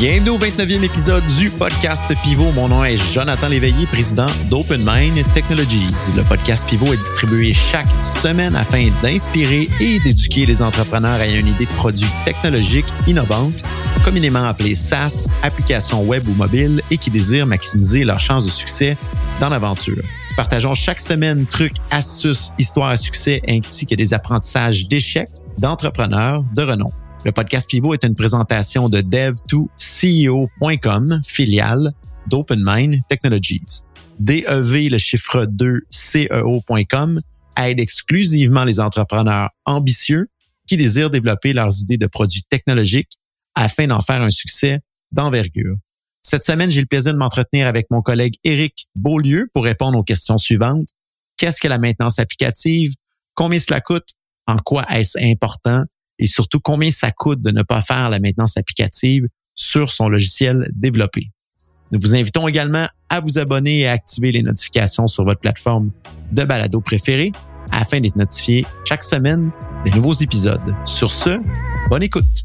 Bienvenue 0.00 0.30
au 0.30 0.38
29e 0.38 0.82
épisode 0.82 1.26
du 1.38 1.50
podcast 1.50 2.10
Pivot. 2.24 2.52
Mon 2.52 2.68
nom 2.68 2.82
est 2.82 2.96
Jonathan 2.96 3.48
Léveillé, 3.48 3.84
président 3.84 4.24
d'OpenMind 4.48 5.22
Technologies. 5.34 6.10
Le 6.16 6.22
podcast 6.22 6.66
Pivot 6.66 6.94
est 6.94 6.96
distribué 6.96 7.52
chaque 7.52 7.84
semaine 8.00 8.56
afin 8.56 8.88
d'inspirer 9.02 9.68
et 9.78 10.00
d'éduquer 10.00 10.46
les 10.46 10.62
entrepreneurs 10.62 11.20
à 11.20 11.26
une 11.26 11.48
idée 11.48 11.66
de 11.66 11.72
produit 11.72 12.08
technologique 12.24 12.86
innovante, 13.08 13.62
communément 14.02 14.44
appelée 14.44 14.74
SaaS, 14.74 15.28
application 15.42 16.02
web 16.02 16.26
ou 16.28 16.32
mobile, 16.32 16.80
et 16.90 16.96
qui 16.96 17.10
désirent 17.10 17.46
maximiser 17.46 18.04
leurs 18.04 18.20
chances 18.20 18.46
de 18.46 18.50
succès 18.50 18.96
dans 19.38 19.50
l'aventure. 19.50 20.02
Partageons 20.34 20.72
chaque 20.72 21.00
semaine 21.00 21.44
trucs, 21.44 21.76
astuces, 21.90 22.52
histoires 22.58 22.88
à 22.88 22.96
succès 22.96 23.42
ainsi 23.46 23.84
que 23.84 23.96
des 23.96 24.14
apprentissages 24.14 24.88
d'échecs 24.88 25.28
d'entrepreneurs 25.58 26.42
de 26.56 26.62
renom. 26.62 26.90
Le 27.22 27.32
podcast 27.32 27.68
Pivot 27.68 27.92
est 27.92 28.04
une 28.04 28.14
présentation 28.14 28.88
de 28.88 29.02
dev2ceo.com, 29.02 31.20
filiale 31.22 31.90
d'OpenMind 32.28 32.94
Technologies. 33.10 33.82
DEV, 34.18 34.88
le 34.88 34.96
chiffre 34.96 35.44
2, 35.44 35.82
CEO.com, 35.90 37.18
aide 37.58 37.78
exclusivement 37.78 38.64
les 38.64 38.80
entrepreneurs 38.80 39.50
ambitieux 39.66 40.28
qui 40.66 40.78
désirent 40.78 41.10
développer 41.10 41.52
leurs 41.52 41.82
idées 41.82 41.98
de 41.98 42.06
produits 42.06 42.44
technologiques 42.48 43.12
afin 43.54 43.86
d'en 43.86 44.00
faire 44.00 44.22
un 44.22 44.30
succès 44.30 44.80
d'envergure. 45.12 45.76
Cette 46.22 46.44
semaine, 46.44 46.70
j'ai 46.70 46.80
le 46.80 46.86
plaisir 46.86 47.12
de 47.12 47.18
m'entretenir 47.18 47.66
avec 47.66 47.86
mon 47.90 48.00
collègue 48.00 48.36
Éric 48.44 48.86
Beaulieu 48.94 49.50
pour 49.52 49.64
répondre 49.64 49.98
aux 49.98 50.04
questions 50.04 50.38
suivantes. 50.38 50.88
Qu'est-ce 51.36 51.60
que 51.60 51.68
la 51.68 51.76
maintenance 51.76 52.18
applicative? 52.18 52.94
Combien 53.34 53.58
cela 53.58 53.82
coûte? 53.82 54.08
En 54.46 54.56
quoi 54.56 54.86
est-ce 54.90 55.18
important? 55.22 55.84
Et 56.20 56.26
surtout 56.26 56.60
combien 56.60 56.90
ça 56.90 57.10
coûte 57.10 57.42
de 57.42 57.50
ne 57.50 57.62
pas 57.62 57.80
faire 57.80 58.10
la 58.10 58.20
maintenance 58.20 58.56
applicative 58.56 59.26
sur 59.54 59.90
son 59.90 60.08
logiciel 60.08 60.70
développé. 60.72 61.30
Nous 61.90 61.98
vous 62.00 62.14
invitons 62.14 62.46
également 62.46 62.86
à 63.08 63.20
vous 63.20 63.38
abonner 63.38 63.80
et 63.80 63.88
à 63.88 63.92
activer 63.92 64.30
les 64.30 64.42
notifications 64.42 65.08
sur 65.08 65.24
votre 65.24 65.40
plateforme 65.40 65.90
de 66.30 66.44
balado 66.44 66.80
préférée 66.80 67.32
afin 67.72 68.00
d'être 68.00 68.16
notifié 68.16 68.64
chaque 68.88 69.02
semaine 69.02 69.50
des 69.84 69.90
nouveaux 69.90 70.12
épisodes. 70.12 70.74
Sur 70.84 71.10
ce, 71.10 71.40
bonne 71.88 72.02
écoute. 72.02 72.44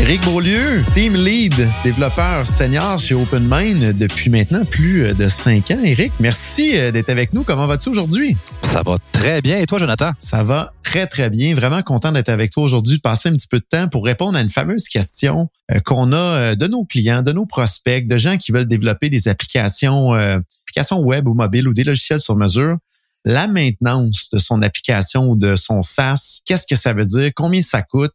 Éric 0.00 0.24
Beaulieu, 0.24 0.82
Team 0.94 1.14
Lead, 1.14 1.54
développeur 1.84 2.46
senior 2.46 2.98
chez 2.98 3.14
OpenMind 3.14 3.92
depuis 3.98 4.30
maintenant 4.30 4.64
plus 4.64 5.14
de 5.14 5.28
cinq 5.28 5.70
ans. 5.72 5.84
Éric, 5.84 6.10
merci 6.18 6.74
euh, 6.74 6.90
d'être 6.90 7.10
avec 7.10 7.34
nous. 7.34 7.44
Comment 7.44 7.66
vas-tu 7.66 7.90
aujourd'hui? 7.90 8.34
Ça 8.62 8.82
va 8.82 8.94
très 9.12 9.42
bien. 9.42 9.58
Et 9.58 9.66
toi, 9.66 9.78
Jonathan? 9.78 10.10
Ça 10.18 10.42
va 10.42 10.72
très, 10.82 11.06
très 11.06 11.28
bien. 11.28 11.54
Vraiment 11.54 11.82
content 11.82 12.12
d'être 12.12 12.30
avec 12.30 12.50
toi 12.50 12.62
aujourd'hui, 12.62 12.96
de 12.96 13.02
passer 13.02 13.28
un 13.28 13.34
petit 13.34 13.46
peu 13.46 13.58
de 13.58 13.66
temps 13.70 13.88
pour 13.88 14.02
répondre 14.02 14.38
à 14.38 14.40
une 14.40 14.48
fameuse 14.48 14.88
question 14.88 15.50
euh, 15.70 15.80
qu'on 15.80 16.12
a 16.12 16.16
euh, 16.16 16.54
de 16.54 16.66
nos 16.66 16.86
clients, 16.86 17.20
de 17.20 17.32
nos 17.32 17.44
prospects, 17.44 18.08
de 18.08 18.16
gens 18.16 18.38
qui 18.38 18.52
veulent 18.52 18.68
développer 18.68 19.10
des 19.10 19.28
applications, 19.28 20.14
applications 20.14 21.00
web 21.00 21.28
ou 21.28 21.34
mobiles 21.34 21.68
ou 21.68 21.74
des 21.74 21.84
logiciels 21.84 22.20
sur 22.20 22.36
mesure 22.36 22.78
la 23.26 23.46
maintenance 23.46 24.30
de 24.32 24.38
son 24.38 24.62
application 24.62 25.28
ou 25.28 25.36
de 25.36 25.56
son 25.56 25.82
SaaS, 25.82 26.40
qu'est-ce 26.46 26.66
que 26.66 26.74
ça 26.74 26.94
veut 26.94 27.04
dire, 27.04 27.30
combien 27.36 27.60
ça 27.60 27.82
coûte? 27.82 28.14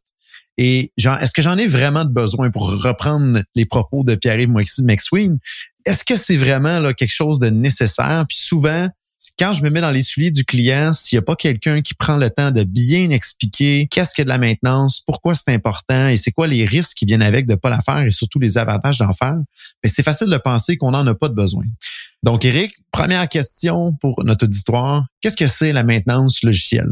Et 0.57 0.91
est-ce 0.97 1.31
que 1.31 1.41
j'en 1.41 1.57
ai 1.57 1.67
vraiment 1.67 2.05
besoin 2.05 2.49
pour 2.49 2.69
reprendre 2.69 3.41
les 3.55 3.65
propos 3.65 4.03
de 4.03 4.15
Pierre-Yves 4.15 4.51
McSween? 4.83 5.39
Est-ce 5.85 6.03
que 6.03 6.15
c'est 6.15 6.37
vraiment 6.37 6.79
là, 6.79 6.93
quelque 6.93 7.13
chose 7.13 7.39
de 7.39 7.49
nécessaire? 7.49 8.25
Puis 8.27 8.37
souvent, 8.39 8.87
quand 9.39 9.53
je 9.53 9.63
me 9.63 9.69
mets 9.69 9.81
dans 9.81 9.91
les 9.91 10.01
souliers 10.01 10.31
du 10.31 10.45
client, 10.45 10.93
s'il 10.93 11.17
n'y 11.17 11.19
a 11.19 11.23
pas 11.23 11.35
quelqu'un 11.35 11.81
qui 11.81 11.93
prend 11.93 12.17
le 12.17 12.29
temps 12.29 12.51
de 12.51 12.63
bien 12.63 13.09
expliquer 13.09 13.87
qu'est-ce 13.89 14.13
que 14.13 14.21
de 14.21 14.27
la 14.27 14.37
maintenance, 14.37 15.01
pourquoi 15.05 15.33
c'est 15.33 15.53
important 15.53 16.07
et 16.07 16.17
c'est 16.17 16.31
quoi 16.31 16.47
les 16.47 16.65
risques 16.65 16.97
qui 16.97 17.05
viennent 17.05 17.21
avec 17.21 17.47
de 17.47 17.53
ne 17.53 17.57
pas 17.57 17.69
la 17.69 17.81
faire 17.81 17.99
et 17.99 18.11
surtout 18.11 18.39
les 18.39 18.57
avantages 18.57 18.97
d'en 18.97 19.13
faire, 19.13 19.37
mais 19.83 19.89
c'est 19.89 20.03
facile 20.03 20.29
de 20.29 20.37
penser 20.37 20.77
qu'on 20.77 20.91
n'en 20.91 21.05
a 21.07 21.15
pas 21.15 21.29
de 21.29 21.33
besoin. 21.33 21.63
Donc, 22.23 22.43
Eric, 22.43 22.73
première 22.91 23.29
question 23.29 23.93
pour 24.01 24.23
notre 24.23 24.45
auditoire. 24.45 25.05
Qu'est-ce 25.21 25.37
que 25.37 25.47
c'est 25.47 25.71
la 25.71 25.83
maintenance 25.83 26.41
logicielle? 26.43 26.89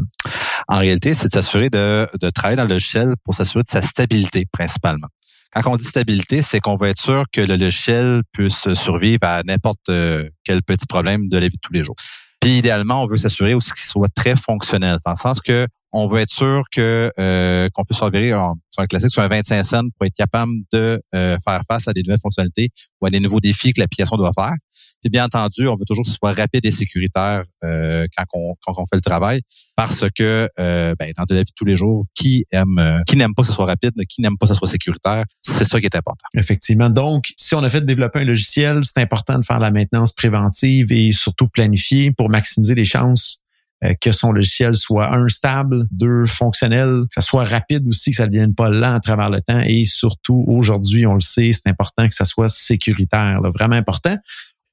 En 0.68 0.78
réalité, 0.78 1.14
c'est 1.14 1.28
de 1.28 1.32
s'assurer 1.32 1.70
de, 1.70 2.30
travailler 2.30 2.56
dans 2.56 2.64
le 2.64 2.70
logiciel 2.70 3.14
pour 3.24 3.34
s'assurer 3.34 3.62
de 3.62 3.68
sa 3.68 3.82
stabilité 3.82 4.46
principalement. 4.50 5.08
Quand 5.54 5.72
on 5.72 5.76
dit 5.76 5.84
stabilité, 5.84 6.42
c'est 6.42 6.58
qu'on 6.58 6.76
va 6.76 6.88
être 6.88 7.00
sûr 7.00 7.24
que 7.32 7.40
le 7.40 7.56
logiciel 7.56 8.22
puisse 8.32 8.72
survivre 8.74 9.20
à 9.22 9.42
n'importe 9.44 9.88
euh, 9.88 10.28
quel 10.42 10.62
petit 10.64 10.86
problème 10.86 11.28
de 11.28 11.38
la 11.38 11.46
vie 11.46 11.54
de 11.54 11.60
tous 11.62 11.72
les 11.72 11.84
jours. 11.84 11.94
Puis 12.40 12.58
idéalement, 12.58 13.04
on 13.04 13.06
veut 13.06 13.16
s'assurer 13.16 13.54
aussi 13.54 13.70
qu'il 13.70 13.84
soit 13.84 14.12
très 14.12 14.34
fonctionnel, 14.34 14.98
dans 15.04 15.12
le 15.12 15.16
sens 15.16 15.40
que 15.40 15.66
on 15.94 16.08
veut 16.08 16.18
être 16.18 16.30
sûr 16.30 16.64
que 16.72 17.10
euh, 17.20 17.68
qu'on 17.72 17.84
peut 17.84 17.94
surveiller 17.94 18.30
sur 18.30 18.82
un 18.82 18.86
classique 18.86 19.12
sur 19.12 19.22
un 19.22 19.28
25 19.28 19.62
cents 19.62 19.82
pour 19.96 20.06
être 20.06 20.16
capable 20.16 20.50
de 20.72 21.00
euh, 21.14 21.36
faire 21.44 21.62
face 21.70 21.86
à 21.86 21.92
des 21.92 22.02
nouvelles 22.02 22.20
fonctionnalités 22.20 22.70
ou 23.00 23.06
à 23.06 23.10
des 23.10 23.20
nouveaux 23.20 23.38
défis 23.38 23.72
que 23.72 23.80
l'application 23.80 24.16
doit 24.16 24.32
faire. 24.34 24.54
Puis 25.00 25.10
bien 25.10 25.24
entendu, 25.24 25.68
on 25.68 25.76
veut 25.76 25.84
toujours 25.86 26.04
que 26.04 26.10
ce 26.10 26.16
soit 26.16 26.32
rapide 26.32 26.66
et 26.66 26.72
sécuritaire 26.72 27.44
euh, 27.62 28.06
quand, 28.16 28.24
on, 28.34 28.54
quand 28.66 28.74
on 28.76 28.86
fait 28.86 28.96
le 28.96 29.02
travail, 29.02 29.40
parce 29.76 30.04
que 30.16 30.48
euh, 30.58 30.94
ben, 30.98 31.12
dans 31.16 31.24
la 31.30 31.36
vie 31.36 31.44
de 31.44 31.50
tous 31.54 31.64
les 31.64 31.76
jours, 31.76 32.04
qui 32.14 32.44
aime, 32.50 33.02
qui 33.06 33.16
n'aime 33.16 33.32
pas 33.34 33.42
que 33.42 33.48
ce 33.48 33.54
soit 33.54 33.66
rapide, 33.66 33.92
qui 34.08 34.20
n'aime 34.20 34.36
pas 34.38 34.46
que 34.46 34.52
ce 34.52 34.58
soit 34.58 34.68
sécuritaire, 34.68 35.24
c'est 35.42 35.64
ça 35.64 35.78
qui 35.78 35.86
est 35.86 35.94
important. 35.94 36.26
Effectivement. 36.34 36.90
Donc, 36.90 37.32
si 37.36 37.54
on 37.54 37.62
a 37.62 37.70
fait 37.70 37.84
développer 37.84 38.20
un 38.20 38.24
logiciel, 38.24 38.80
c'est 38.82 39.00
important 39.00 39.38
de 39.38 39.44
faire 39.44 39.60
la 39.60 39.70
maintenance 39.70 40.10
préventive 40.10 40.90
et 40.90 41.12
surtout 41.12 41.46
planifier 41.48 42.10
pour 42.10 42.28
maximiser 42.30 42.74
les 42.74 42.84
chances 42.84 43.38
que 44.00 44.12
son 44.12 44.32
logiciel 44.32 44.74
soit 44.74 45.14
un 45.14 45.28
stable, 45.28 45.86
deux 45.90 46.26
fonctionnel, 46.26 47.02
que 47.08 47.14
ça 47.14 47.20
soit 47.20 47.44
rapide 47.44 47.86
aussi, 47.88 48.10
que 48.10 48.16
ça 48.16 48.26
ne 48.26 48.32
devienne 48.32 48.54
pas 48.54 48.68
lent 48.68 48.94
à 48.94 49.00
travers 49.00 49.30
le 49.30 49.40
temps 49.40 49.60
et 49.64 49.84
surtout 49.84 50.44
aujourd'hui, 50.48 51.06
on 51.06 51.14
le 51.14 51.20
sait, 51.20 51.50
c'est 51.52 51.68
important 51.68 52.06
que 52.06 52.14
ça 52.14 52.24
soit 52.24 52.48
sécuritaire, 52.48 53.40
vraiment 53.54 53.76
important. 53.76 54.16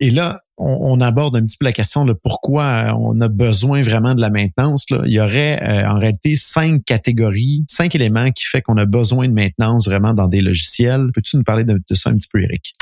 Et 0.03 0.09
là, 0.09 0.35
on, 0.57 1.00
aborde 1.00 1.35
un 1.35 1.45
petit 1.45 1.57
peu 1.57 1.66
la 1.66 1.73
question 1.73 2.05
de 2.05 2.13
pourquoi 2.13 2.97
on 3.00 3.21
a 3.21 3.27
besoin 3.27 3.83
vraiment 3.83 4.16
de 4.16 4.21
la 4.21 4.31
maintenance. 4.31 4.89
Là. 4.89 5.03
Il 5.05 5.11
y 5.11 5.19
aurait 5.19 5.61
euh, 5.61 5.88
en 5.88 6.00
réalité 6.00 6.35
cinq 6.35 6.83
catégories, 6.85 7.63
cinq 7.69 7.94
éléments 7.94 8.31
qui 8.31 8.45
fait 8.45 8.63
qu'on 8.63 8.77
a 8.77 8.85
besoin 8.85 9.27
de 9.27 9.33
maintenance 9.33 9.88
vraiment 9.88 10.13
dans 10.13 10.27
des 10.27 10.41
logiciels. 10.41 11.09
Peux-tu 11.13 11.38
nous 11.38 11.44
parler 11.44 11.66
de, 11.66 11.73
de, 11.73 11.95
ça 11.95 12.09
un 12.09 12.13
petit 12.13 12.27
peu, 12.33 12.41
Eric? 12.41 12.73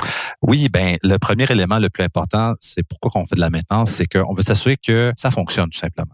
Oui, 0.42 0.70
ben 0.72 0.96
le 1.04 1.18
premier 1.18 1.46
élément 1.52 1.80
le 1.80 1.90
plus 1.90 2.06
important, 2.06 2.54
c'est 2.62 2.84
pourquoi 2.88 3.12
on 3.16 3.26
fait 3.26 3.36
de 3.36 3.42
la 3.42 3.50
maintenance, 3.50 3.92
c'est 3.92 4.08
qu'on 4.08 4.34
veut 4.34 4.44
s'assurer 4.44 4.78
que 4.78 5.12
ça 5.18 5.30
fonctionne 5.30 5.70
tout 5.70 5.80
simplement 5.80 6.14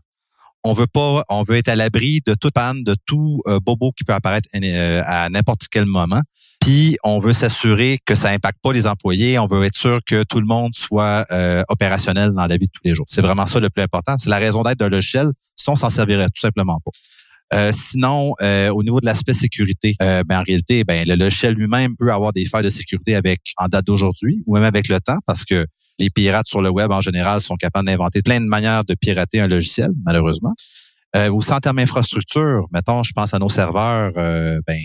on 0.65 0.73
veut 0.73 0.87
pas, 0.87 1.23
on 1.29 1.43
veut 1.43 1.57
être 1.57 1.69
à 1.69 1.75
l'abri 1.75 2.21
de 2.25 2.33
toute 2.33 2.53
panne, 2.53 2.83
de 2.83 2.95
tout 3.05 3.41
euh, 3.45 3.59
bobo 3.59 3.91
qui 3.91 4.03
peut 4.03 4.13
apparaître 4.13 4.49
euh, 4.55 5.01
à 5.05 5.29
n'importe 5.29 5.67
quel 5.69 5.85
moment. 5.85 6.21
Puis 6.59 6.97
on 7.03 7.19
veut 7.19 7.33
s'assurer 7.33 7.99
que 8.03 8.15
ça 8.15 8.29
impacte 8.29 8.57
pas 8.63 8.73
les 8.73 8.87
employés. 8.87 9.37
On 9.37 9.45
veut 9.45 9.63
être 9.63 9.75
sûr 9.75 9.99
que 10.03 10.23
tout 10.23 10.39
le 10.39 10.47
monde 10.47 10.73
soit 10.73 11.23
euh, 11.29 11.61
opérationnel 11.69 12.31
dans 12.31 12.47
la 12.47 12.57
vie 12.57 12.65
de 12.65 12.71
tous 12.73 12.81
les 12.83 12.95
jours. 12.95 13.05
C'est 13.07 13.21
vraiment 13.21 13.45
ça 13.45 13.59
le 13.59 13.69
plus 13.69 13.83
important. 13.83 14.17
C'est 14.17 14.31
la 14.31 14.39
raison 14.39 14.63
d'être 14.63 14.79
d'un 14.79 14.89
logiciel. 14.89 15.27
Si 15.55 15.69
on 15.69 15.75
s'en 15.75 15.91
servirait 15.91 16.29
tout 16.33 16.41
simplement 16.41 16.79
pas. 16.83 17.71
sinon, 17.71 18.33
au 18.41 18.83
niveau 18.83 18.99
de 18.99 19.05
l'aspect 19.05 19.33
sécurité, 19.33 19.95
ben, 19.99 20.25
en 20.31 20.43
réalité, 20.43 20.83
ben, 20.83 21.07
le 21.07 21.13
logiciel 21.13 21.53
lui-même 21.53 21.95
peut 21.95 22.11
avoir 22.11 22.33
des 22.33 22.45
failles 22.45 22.63
de 22.63 22.71
sécurité 22.71 23.15
avec 23.15 23.41
en 23.57 23.67
date 23.67 23.85
d'aujourd'hui 23.85 24.41
ou 24.47 24.55
même 24.55 24.63
avec 24.63 24.87
le 24.87 24.99
temps, 24.99 25.19
parce 25.27 25.45
que 25.45 25.67
les 25.99 26.09
pirates 26.09 26.47
sur 26.47 26.61
le 26.61 26.69
web 26.69 26.91
en 26.91 27.01
général 27.01 27.41
sont 27.41 27.55
capables 27.55 27.87
d'inventer 27.87 28.21
plein 28.21 28.39
de 28.39 28.45
manières 28.45 28.83
de 28.83 28.95
pirater 28.95 29.39
un 29.39 29.47
logiciel, 29.47 29.89
malheureusement. 30.05 30.53
Euh, 31.15 31.31
aussi 31.31 31.53
en 31.53 31.59
termes 31.59 31.77
d'infrastructure, 31.77 32.67
mettons, 32.71 33.03
je 33.03 33.13
pense 33.13 33.33
à 33.33 33.39
nos 33.39 33.47
serveurs, 33.47 34.11
euh, 34.17 34.59
ben, 34.67 34.77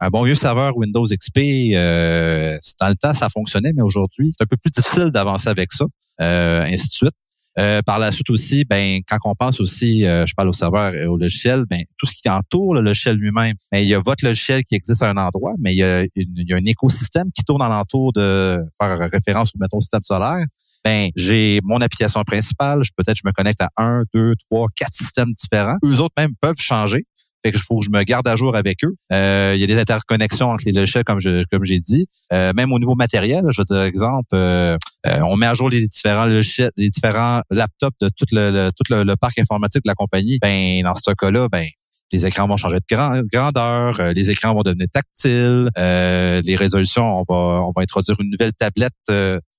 un 0.00 0.08
bon 0.08 0.24
vieux 0.24 0.34
serveur 0.34 0.76
Windows 0.76 1.04
XP, 1.04 1.74
euh, 1.74 2.58
dans 2.80 2.88
le 2.88 2.96
temps, 2.96 3.14
ça 3.14 3.28
fonctionnait, 3.28 3.70
mais 3.74 3.82
aujourd'hui, 3.82 4.34
c'est 4.36 4.42
un 4.42 4.46
peu 4.46 4.56
plus 4.56 4.72
difficile 4.72 5.10
d'avancer 5.12 5.48
avec 5.48 5.70
ça, 5.70 5.84
euh, 6.20 6.62
ainsi 6.62 6.88
de 6.88 6.92
suite. 6.92 7.14
Euh, 7.58 7.82
par 7.82 7.98
la 7.98 8.10
suite 8.10 8.30
aussi, 8.30 8.64
ben 8.64 9.00
quand 9.06 9.18
on 9.24 9.34
pense 9.34 9.60
aussi, 9.60 10.06
euh, 10.06 10.24
je 10.26 10.34
parle 10.34 10.48
au 10.48 10.52
serveur 10.52 10.94
et 10.94 11.04
au 11.04 11.18
logiciel, 11.18 11.64
ben 11.68 11.82
tout 11.98 12.06
ce 12.06 12.12
qui 12.12 12.30
entoure 12.30 12.74
le 12.74 12.80
logiciel 12.80 13.16
lui-même, 13.16 13.54
ben, 13.70 13.78
il 13.78 13.86
y 13.86 13.94
a 13.94 14.00
votre 14.00 14.24
logiciel 14.24 14.64
qui 14.64 14.74
existe 14.74 15.02
à 15.02 15.10
un 15.10 15.18
endroit, 15.18 15.52
mais 15.58 15.74
il 15.74 15.78
y 15.78 15.84
a, 15.84 16.56
un 16.56 16.64
écosystème 16.64 17.30
qui 17.34 17.44
tourne 17.44 17.60
alentour 17.60 18.12
de 18.14 18.64
faire 18.80 18.98
référence 19.12 19.50
au 19.54 19.58
mettons 19.58 19.80
système 19.80 20.00
solaire. 20.02 20.44
Ben 20.84 21.10
j'ai 21.14 21.60
mon 21.62 21.80
application 21.80 22.22
principale, 22.24 22.82
je 22.82 22.90
peut-être 22.96 23.18
je 23.18 23.22
me 23.24 23.32
connecte 23.32 23.60
à 23.60 23.68
un, 23.76 24.02
deux, 24.14 24.34
trois, 24.48 24.66
quatre 24.74 24.94
systèmes 24.94 25.32
différents. 25.34 25.76
Eux 25.84 26.00
autres 26.00 26.14
même 26.16 26.32
peuvent 26.40 26.58
changer. 26.58 27.04
Fait 27.44 27.52
que 27.52 27.58
faut 27.58 27.80
que 27.80 27.84
je 27.84 27.90
me 27.90 28.02
garde 28.04 28.28
à 28.28 28.36
jour 28.36 28.54
avec 28.54 28.84
eux. 28.84 28.94
Euh, 29.12 29.52
il 29.54 29.60
y 29.60 29.64
a 29.64 29.66
des 29.66 29.78
interconnexions 29.78 30.50
entre 30.50 30.64
les 30.66 30.72
logiciels, 30.72 31.04
comme 31.04 31.20
je 31.20 31.44
comme 31.50 31.64
j'ai 31.64 31.80
dit. 31.80 32.06
Euh, 32.32 32.52
même 32.54 32.72
au 32.72 32.78
niveau 32.78 32.94
matériel, 32.94 33.42
je 33.50 33.60
veux 33.60 33.64
dire 33.64 33.82
exemple, 33.82 34.34
euh, 34.34 34.76
on 35.04 35.36
met 35.36 35.46
à 35.46 35.54
jour 35.54 35.68
les 35.68 35.86
différents 35.86 36.26
logiciels, 36.26 36.70
les 36.76 36.88
différents 36.88 37.42
laptops 37.50 37.96
de 38.00 38.08
tout 38.08 38.26
le, 38.32 38.70
tout 38.70 38.92
le, 38.92 39.14
parc 39.16 39.38
informatique 39.38 39.82
de 39.84 39.88
la 39.88 39.94
compagnie. 39.94 40.38
Ben 40.40 40.82
dans 40.82 40.94
ce 40.94 41.12
cas-là, 41.12 41.48
ben 41.50 41.66
les 42.12 42.26
écrans 42.26 42.46
vont 42.46 42.56
changer 42.56 42.76
de 42.76 43.26
grandeur, 43.32 44.12
les 44.14 44.30
écrans 44.30 44.54
vont 44.54 44.62
devenir 44.62 44.86
tactiles, 44.92 45.70
les 45.76 46.56
résolutions, 46.56 47.04
on 47.20 47.24
va 47.28 47.62
on 47.64 47.72
va 47.74 47.82
introduire 47.82 48.18
une 48.20 48.30
nouvelle 48.30 48.52
tablette 48.52 48.92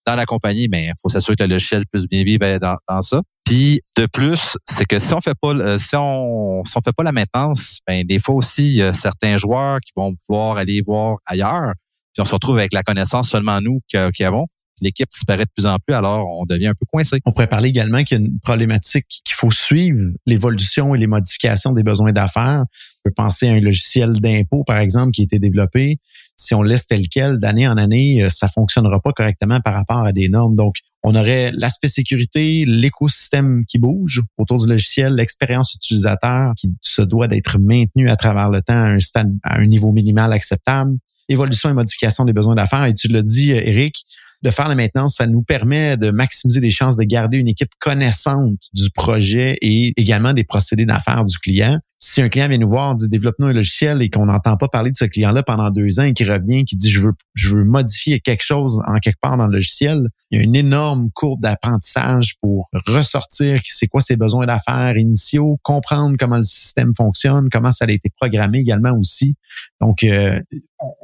dans 0.06 0.16
la 0.16 0.26
compagnie, 0.26 0.68
mais 0.70 0.86
il 0.86 0.94
faut 1.02 1.10
s'assurer 1.10 1.36
que 1.36 1.44
le 1.44 1.50
logiciel 1.50 1.86
puisse 1.92 2.08
bien 2.08 2.24
vivre 2.24 2.58
dans, 2.60 2.78
dans 2.88 3.02
ça. 3.02 3.22
Puis 3.46 3.82
de 3.98 4.06
plus, 4.06 4.58
c'est 4.64 4.86
que 4.86 5.00
si 5.00 5.14
on 5.14 5.22
fait 5.22 5.36
pas 5.40 5.54
euh, 5.54 5.78
si 5.78 5.96
on 5.96 6.64
si 6.66 6.78
on 6.78 6.82
fait 6.82 6.94
pas 6.94 7.04
la 7.04 7.12
maintenance, 7.12 7.80
ben 7.88 8.06
des 8.06 8.20
fois 8.20 8.36
aussi 8.36 8.66
il 8.68 8.78
y 8.78 8.82
a 8.82 8.94
certains 8.94 9.38
joueurs 9.38 9.80
qui 9.80 9.92
vont 9.96 10.14
pouvoir 10.16 10.58
aller 10.58 10.82
voir 10.82 11.18
ailleurs, 11.26 11.74
puis 12.14 12.22
on 12.22 12.26
se 12.26 12.34
retrouve 12.34 12.58
avec 12.58 12.74
la 12.74 12.84
connaissance 12.84 13.30
seulement 13.30 13.60
nous 13.62 13.80
qui 13.88 14.24
avons 14.24 14.48
l'équipe 14.84 15.10
disparaît 15.10 15.46
de 15.46 15.52
plus 15.56 15.66
en 15.66 15.78
plus, 15.80 15.96
alors 15.96 16.28
on 16.40 16.46
devient 16.46 16.68
un 16.68 16.74
peu 16.74 16.86
coincé. 16.92 17.20
On 17.26 17.32
pourrait 17.32 17.48
parler 17.48 17.70
également 17.70 18.04
qu'il 18.04 18.20
y 18.20 18.22
a 18.22 18.26
une 18.26 18.40
problématique 18.40 19.06
qu'il 19.24 19.36
faut 19.36 19.52
suivre, 19.52 20.00
l'évolution 20.26 20.94
et 20.94 21.00
les 21.00 21.08
modifications 21.08 21.72
des 21.72 21.84
besoins 21.84 22.12
d'affaires. 22.12 22.66
On 23.06 23.10
peut 23.10 23.14
penser 23.16 23.48
à 23.48 23.54
un 23.54 23.60
logiciel 23.60 24.20
d'impôt, 24.20 24.64
par 24.66 24.78
exemple, 24.78 25.12
qui 25.12 25.22
a 25.22 25.24
été 25.24 25.40
développé. 25.40 25.98
Si 26.36 26.54
on 26.54 26.62
laisse 26.62 26.88
tel 26.88 27.08
quel 27.10 27.38
d'année 27.38 27.68
en 27.68 27.78
année, 27.78 28.24
euh, 28.24 28.30
ça 28.30 28.48
fonctionnera 28.48 29.00
pas 29.00 29.12
correctement 29.12 29.60
par 29.60 29.74
rapport 29.74 30.04
à 30.04 30.12
des 30.12 30.30
normes. 30.30 30.56
Donc, 30.56 30.76
on 31.04 31.16
aurait 31.16 31.52
l'aspect 31.54 31.90
sécurité, 31.90 32.64
l'écosystème 32.66 33.66
qui 33.68 33.78
bouge 33.78 34.22
autour 34.38 34.58
du 34.58 34.68
logiciel, 34.68 35.16
l'expérience 35.16 35.74
utilisateur 35.76 36.54
qui 36.56 36.70
se 36.82 37.02
doit 37.02 37.28
d'être 37.28 37.60
maintenue 37.60 38.10
à 38.10 38.16
travers 38.16 38.50
le 38.50 38.62
temps 38.62 38.74
à 38.74 38.88
un, 38.88 39.00
stade, 39.00 39.34
à 39.44 39.60
un 39.60 39.66
niveau 39.66 39.92
minimal 39.92 40.32
acceptable, 40.32 40.98
évolution 41.28 41.70
et 41.70 41.74
modification 41.74 42.24
des 42.24 42.34
besoins 42.34 42.56
d'affaires. 42.56 42.86
Et 42.86 42.94
tu 42.94 43.10
l'as 43.10 43.22
dit, 43.22 43.52
Eric, 43.52 44.06
de 44.44 44.52
faire 44.52 44.68
la 44.68 44.76
maintenance, 44.76 45.16
ça 45.16 45.26
nous 45.26 45.42
permet 45.42 45.98
de 45.98 46.12
maximiser 46.12 46.60
les 46.60 46.72
chances 46.72 46.98
de 46.98 47.04
garder 47.04 47.38
une 47.38 47.48
équipe 47.48 47.72
connaissante 47.80 48.60
du 48.74 48.90
projet 48.92 49.58
et 49.62 49.94
également 49.98 50.34
des 50.34 50.44
procédés 50.44 50.86
d'affaires 50.86 51.26
du 51.26 51.38
client 51.38 51.80
si 52.04 52.22
un 52.22 52.30
client 52.30 52.50
vient 52.50 52.58
nous 52.58 52.70
voir, 52.70 52.96
dit 52.96 53.08
développe-nous 53.08 53.48
un 53.48 53.54
logiciel 53.54 54.02
et 54.02 54.10
qu'on 54.10 54.26
n'entend 54.26 54.58
pas 54.58 54.68
parler 54.68 54.92
de 54.92 54.96
ce 54.96 55.06
client-là 55.06 55.42
pendant 55.42 55.70
deux 55.72 56.00
ans 56.00 56.04
et 56.04 56.14
qui 56.14 56.26
revient, 56.26 56.66
qui 56.66 56.76
dit 56.76 56.90
je 56.90 57.00
veux, 57.00 57.14
je 57.34 57.56
veux 57.56 57.64
modifier 57.64 58.20
quelque 58.20 58.44
chose 58.44 58.82
en 58.88 59.00
quelque 59.00 59.20
part 59.22 59.38
dans 59.38 59.48
le 59.48 59.54
logiciel, 59.54 60.10
il 60.30 60.38
y 60.38 60.42
a 60.42 60.44
une 60.44 60.56
énorme 60.56 61.10
courbe 61.14 61.42
d'apprentissage 61.42 62.36
pour 62.42 62.70
ressortir 62.88 63.60
c'est 63.64 63.88
quoi 63.88 64.02
ses 64.02 64.18
besoins 64.18 64.46
d'affaires 64.46 64.98
initiaux, 64.98 65.60
comprendre 65.64 66.18
comment 66.20 66.38
le 66.38 66.44
système 66.44 66.94
fonctionne, 66.96 67.48
comment 67.50 67.72
ça 67.72 67.86
a 67.86 67.92
été 67.92 68.10
programmé 68.10 68.60
également 68.60 68.92
aussi. 68.98 69.36
Donc, 69.80 70.04
euh, 70.04 70.42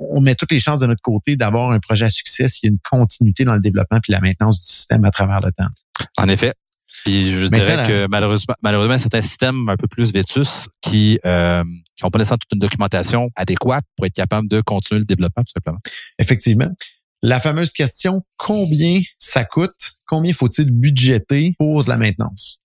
on 0.09 0.21
met 0.21 0.35
toutes 0.35 0.51
les 0.51 0.59
chances 0.59 0.79
de 0.79 0.87
notre 0.87 1.01
côté 1.01 1.35
d'avoir 1.35 1.71
un 1.71 1.79
projet 1.79 2.05
à 2.05 2.09
succès 2.09 2.47
s'il 2.47 2.67
y 2.67 2.69
a 2.69 2.71
une 2.71 2.79
continuité 2.89 3.45
dans 3.45 3.55
le 3.55 3.61
développement 3.61 3.99
puis 4.01 4.11
la 4.11 4.21
maintenance 4.21 4.59
du 4.59 4.65
système 4.65 5.05
à 5.05 5.11
travers 5.11 5.39
le 5.41 5.51
temps. 5.51 5.69
En 6.17 6.27
effet, 6.27 6.53
puis 7.03 7.29
je 7.31 7.41
dirais 7.41 7.83
que 7.87 8.07
malheureusement, 8.07 8.55
malheureusement, 8.63 8.97
certains 8.97 9.21
systèmes 9.21 9.69
un 9.69 9.77
peu 9.77 9.87
plus 9.87 10.11
vétus 10.11 10.69
qui 10.81 11.19
euh, 11.25 11.63
qui 11.95 12.03
n'ont 12.03 12.09
pas 12.09 12.17
nécessairement 12.17 12.39
toute 12.39 12.53
une 12.53 12.59
documentation 12.59 13.29
adéquate 13.35 13.85
pour 13.95 14.05
être 14.05 14.15
capable 14.15 14.47
de 14.49 14.61
continuer 14.61 14.99
le 14.99 15.05
développement, 15.05 15.43
tout 15.43 15.53
simplement. 15.53 15.79
Effectivement. 16.17 16.69
La 17.21 17.39
fameuse 17.39 17.73
question, 17.73 18.21
combien 18.37 19.01
ça 19.17 19.43
coûte? 19.43 19.91
Combien 20.07 20.33
faut-il 20.33 20.71
budgéter 20.71 21.53
pour 21.59 21.83
de 21.83 21.89
la 21.89 21.97
maintenance? 21.97 22.58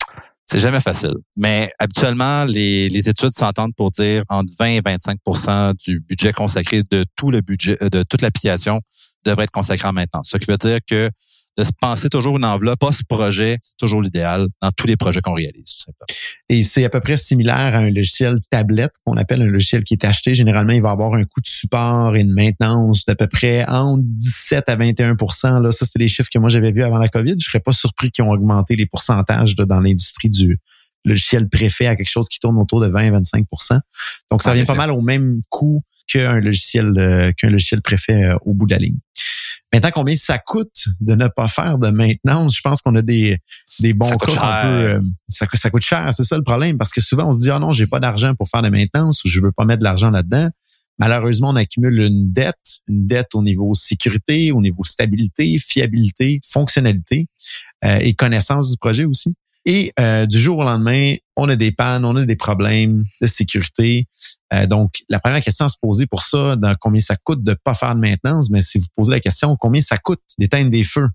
C'est 0.46 0.58
jamais 0.58 0.80
facile. 0.80 1.14
Mais 1.36 1.72
habituellement, 1.78 2.44
les, 2.44 2.88
les 2.88 3.08
études 3.08 3.30
s'entendent 3.30 3.74
pour 3.74 3.90
dire 3.90 4.24
entre 4.28 4.52
20 4.58 4.66
et 4.66 4.80
25% 4.80 5.74
du 5.82 6.00
budget 6.00 6.32
consacré 6.32 6.82
de 6.90 7.04
tout 7.16 7.30
le 7.30 7.40
budget, 7.40 7.76
de 7.80 8.02
toute 8.02 8.20
l'application 8.20 8.80
devrait 9.24 9.44
être 9.44 9.50
consacré 9.50 9.88
en 9.88 9.94
maintenance. 9.94 10.28
Ce 10.30 10.36
qui 10.36 10.50
veut 10.50 10.58
dire 10.58 10.80
que 10.86 11.08
de 11.56 11.64
se 11.64 11.70
penser 11.80 12.08
toujours 12.08 12.36
une 12.36 12.44
enveloppe 12.44 12.80
post-projet, 12.80 13.58
c'est 13.60 13.76
toujours 13.78 14.02
l'idéal 14.02 14.48
dans 14.60 14.70
tous 14.72 14.86
les 14.86 14.96
projets 14.96 15.20
qu'on 15.20 15.34
réalise, 15.34 15.76
tout 15.76 15.84
simplement. 15.84 16.06
Et 16.48 16.62
c'est 16.62 16.84
à 16.84 16.90
peu 16.90 17.00
près 17.00 17.16
similaire 17.16 17.74
à 17.74 17.78
un 17.78 17.90
logiciel 17.90 18.36
tablette 18.50 18.92
qu'on 19.04 19.16
appelle 19.16 19.42
un 19.42 19.46
logiciel 19.46 19.84
qui 19.84 19.94
est 19.94 20.04
acheté. 20.04 20.34
Généralement, 20.34 20.72
il 20.72 20.82
va 20.82 20.90
avoir 20.90 21.14
un 21.14 21.24
coût 21.24 21.40
de 21.40 21.46
support 21.46 22.16
et 22.16 22.24
de 22.24 22.32
maintenance 22.32 23.04
d'à 23.04 23.14
peu 23.14 23.28
près 23.28 23.64
entre 23.68 24.02
17 24.04 24.64
à 24.66 24.76
21% 24.76 25.62
Là, 25.62 25.72
ça, 25.72 25.86
c'est 25.86 25.98
les 25.98 26.08
chiffres 26.08 26.28
que 26.32 26.38
moi 26.38 26.48
j'avais 26.48 26.72
vus 26.72 26.82
avant 26.82 26.98
la 26.98 27.08
COVID. 27.08 27.34
Je 27.40 27.46
serais 27.46 27.60
pas 27.60 27.72
surpris 27.72 28.10
qu'ils 28.10 28.24
ont 28.24 28.30
augmenté 28.30 28.76
les 28.76 28.86
pourcentages 28.86 29.54
dans 29.54 29.80
l'industrie 29.80 30.30
du 30.30 30.58
logiciel 31.04 31.48
préfet 31.48 31.86
à 31.86 31.96
quelque 31.96 32.10
chose 32.10 32.28
qui 32.28 32.40
tourne 32.40 32.58
autour 32.58 32.80
de 32.80 32.88
20 32.88 33.14
à 33.14 33.20
25% 33.20 33.78
Donc, 34.30 34.42
ça 34.42 34.52
revient 34.52 34.64
pas 34.64 34.74
mal 34.74 34.90
au 34.90 35.00
même 35.00 35.40
coût 35.50 35.82
qu'un 36.06 36.40
logiciel 36.40 36.92
euh, 36.98 37.32
qu'un 37.36 37.50
logiciel 37.50 37.82
préfet 37.82 38.24
euh, 38.24 38.36
au 38.42 38.54
bout 38.54 38.66
de 38.66 38.72
la 38.72 38.78
ligne. 38.78 38.98
Maintenant, 39.72 39.90
combien 39.92 40.14
ça 40.14 40.38
coûte 40.38 40.84
de 41.00 41.14
ne 41.14 41.26
pas 41.26 41.48
faire 41.48 41.78
de 41.78 41.90
maintenance? 41.90 42.56
Je 42.56 42.60
pense 42.62 42.80
qu'on 42.80 42.94
a 42.94 43.02
des, 43.02 43.38
des 43.80 43.92
bons 43.92 44.06
ça 44.06 44.16
cas. 44.16 44.62
Peu, 44.62 44.68
euh, 44.68 45.00
ça, 45.28 45.46
ça 45.54 45.70
coûte 45.70 45.84
cher, 45.84 46.08
c'est 46.12 46.22
ça 46.22 46.36
le 46.36 46.44
problème. 46.44 46.78
Parce 46.78 46.90
que 46.90 47.00
souvent, 47.00 47.28
on 47.28 47.32
se 47.32 47.40
dit, 47.40 47.50
ah 47.50 47.58
non, 47.58 47.72
j'ai 47.72 47.86
pas 47.86 47.98
d'argent 47.98 48.34
pour 48.34 48.48
faire 48.48 48.62
de 48.62 48.68
maintenance 48.68 49.24
ou 49.24 49.28
je 49.28 49.40
veux 49.40 49.52
pas 49.52 49.64
mettre 49.64 49.80
de 49.80 49.84
l'argent 49.84 50.10
là-dedans. 50.10 50.48
Malheureusement, 50.98 51.50
on 51.50 51.56
accumule 51.56 52.00
une 52.02 52.32
dette, 52.32 52.80
une 52.86 53.06
dette 53.06 53.34
au 53.34 53.42
niveau 53.42 53.74
sécurité, 53.74 54.52
au 54.52 54.60
niveau 54.60 54.84
stabilité, 54.84 55.58
fiabilité, 55.58 56.40
fonctionnalité 56.48 57.26
euh, 57.84 57.98
et 57.98 58.14
connaissance 58.14 58.70
du 58.70 58.76
projet 58.76 59.04
aussi. 59.04 59.34
Et 59.66 59.92
euh, 59.98 60.26
du 60.26 60.38
jour 60.38 60.58
au 60.58 60.64
lendemain, 60.64 61.14
on 61.36 61.48
a 61.48 61.56
des 61.56 61.72
pannes, 61.72 62.04
on 62.04 62.16
a 62.16 62.24
des 62.24 62.36
problèmes 62.36 63.04
de 63.20 63.26
sécurité. 63.26 64.06
Euh, 64.52 64.66
donc, 64.66 64.92
la 65.08 65.18
première 65.18 65.40
question 65.40 65.64
à 65.64 65.68
se 65.68 65.78
poser 65.80 66.06
pour 66.06 66.22
ça, 66.22 66.56
dans 66.56 66.74
combien 66.78 67.00
ça 67.00 67.16
coûte 67.16 67.42
de 67.42 67.56
pas 67.64 67.72
faire 67.72 67.94
de 67.94 68.00
maintenance, 68.00 68.50
mais 68.50 68.60
si 68.60 68.78
vous 68.78 68.86
posez 68.94 69.10
la 69.10 69.20
question, 69.20 69.56
combien 69.58 69.80
ça 69.80 69.96
coûte 69.96 70.20
d'éteindre 70.38 70.70
des 70.70 70.84
feux? 70.84 71.08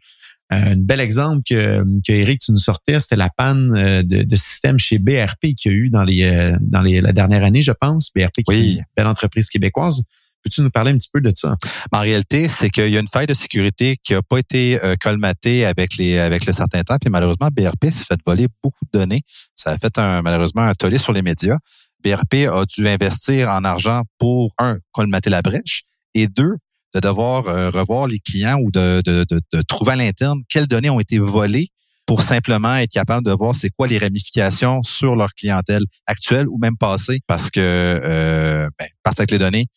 Euh, 0.51 0.73
un 0.73 0.77
bel 0.77 0.99
exemple 0.99 1.43
que, 1.47 1.83
que 2.05 2.11
Eric, 2.11 2.41
tu 2.41 2.51
nous 2.51 2.57
sortais, 2.57 2.99
c'était 2.99 3.15
la 3.15 3.29
panne 3.29 3.69
de, 4.03 4.23
de, 4.23 4.35
système 4.35 4.79
chez 4.79 4.97
BRP 4.97 5.53
qu'il 5.55 5.71
y 5.71 5.75
a 5.75 5.77
eu 5.77 5.89
dans 5.91 6.03
les 6.03 6.53
dans 6.59 6.81
les, 6.81 7.01
la 7.01 7.13
dernière 7.13 7.43
année, 7.43 7.61
je 7.61 7.71
pense. 7.71 8.11
BRP, 8.15 8.41
qui 8.43 8.55
est 8.55 8.73
une 8.77 8.83
belle 8.97 9.05
entreprise 9.05 9.47
québécoise. 9.47 10.01
Peux-tu 10.43 10.61
nous 10.61 10.69
parler 10.69 10.91
un 10.91 10.97
petit 10.97 11.09
peu 11.11 11.21
de 11.21 11.31
ça? 11.35 11.55
En 11.91 11.99
réalité, 11.99 12.47
c'est 12.47 12.69
qu'il 12.69 12.89
y 12.89 12.97
a 12.97 12.99
une 12.99 13.07
faille 13.07 13.27
de 13.27 13.33
sécurité 13.33 13.97
qui 14.01 14.13
n'a 14.13 14.21
pas 14.21 14.37
été 14.37 14.83
euh, 14.83 14.95
colmatée 14.99 15.65
avec 15.65 15.97
les 15.97 16.17
avec 16.17 16.45
le 16.45 16.53
certain 16.53 16.81
temps. 16.83 16.97
Puis 16.99 17.09
malheureusement, 17.09 17.49
BRP 17.51 17.85
s'est 17.85 18.05
fait 18.05 18.19
voler 18.25 18.47
beaucoup 18.63 18.85
de 18.93 18.99
données. 18.99 19.21
Ça 19.55 19.71
a 19.71 19.77
fait 19.77 19.97
un, 19.97 20.21
malheureusement 20.21 20.61
un 20.61 20.73
tollé 20.73 20.97
sur 20.97 21.13
les 21.13 21.21
médias. 21.21 21.57
BRP 22.03 22.47
a 22.49 22.63
dû 22.65 22.87
investir 22.87 23.49
en 23.49 23.63
argent 23.65 24.03
pour, 24.17 24.53
un, 24.57 24.77
colmater 24.91 25.29
la 25.29 25.41
brèche, 25.41 25.83
et 26.13 26.27
deux, 26.27 26.55
de 26.93 26.99
devoir 26.99 27.47
euh, 27.47 27.69
revoir 27.71 28.07
les 28.07 28.19
clients 28.19 28.57
ou 28.63 28.71
de, 28.71 29.01
de, 29.01 29.25
de, 29.29 29.41
de 29.51 29.61
trouver 29.63 29.93
à 29.93 29.95
l'interne 29.97 30.39
quelles 30.47 30.67
données 30.67 30.89
ont 30.89 30.99
été 30.99 31.19
volées 31.19 31.69
pour 32.09 32.23
simplement 32.23 32.75
être 32.77 32.91
capable 32.91 33.23
de 33.23 33.31
voir 33.31 33.53
c'est 33.53 33.69
quoi 33.69 33.85
les 33.85 33.99
ramifications 33.99 34.81
sur 34.81 35.15
leur 35.15 35.31
clientèle 35.35 35.83
actuelle 36.07 36.47
ou 36.49 36.57
même 36.57 36.75
passée, 36.75 37.19
parce 37.27 37.51
que 37.51 37.59
euh, 37.59 38.67
ben, 38.79 38.87
partir 39.03 39.21
avec 39.21 39.29
les 39.29 39.37
données, 39.37 39.67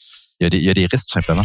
il 0.41 0.45
y, 0.45 0.47
a 0.47 0.49
des, 0.49 0.57
il 0.57 0.65
y 0.65 0.71
a 0.71 0.73
des 0.73 0.87
risques 0.91 1.09
tout 1.09 1.13
simplement. 1.13 1.45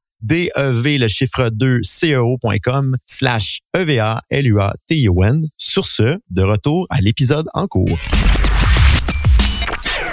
DEV, 0.21 0.97
le 0.99 1.07
chiffre 1.07 1.49
2, 1.49 1.81
CEO.com 1.81 2.97
slash 3.05 3.59
EVA, 3.75 4.21
L-U-A-T-I-O-N. 4.29 5.47
Sur 5.57 5.85
ce, 5.85 6.19
de 6.29 6.41
retour 6.41 6.85
à 6.89 7.01
l'épisode 7.01 7.47
en 7.53 7.67
cours. 7.67 7.97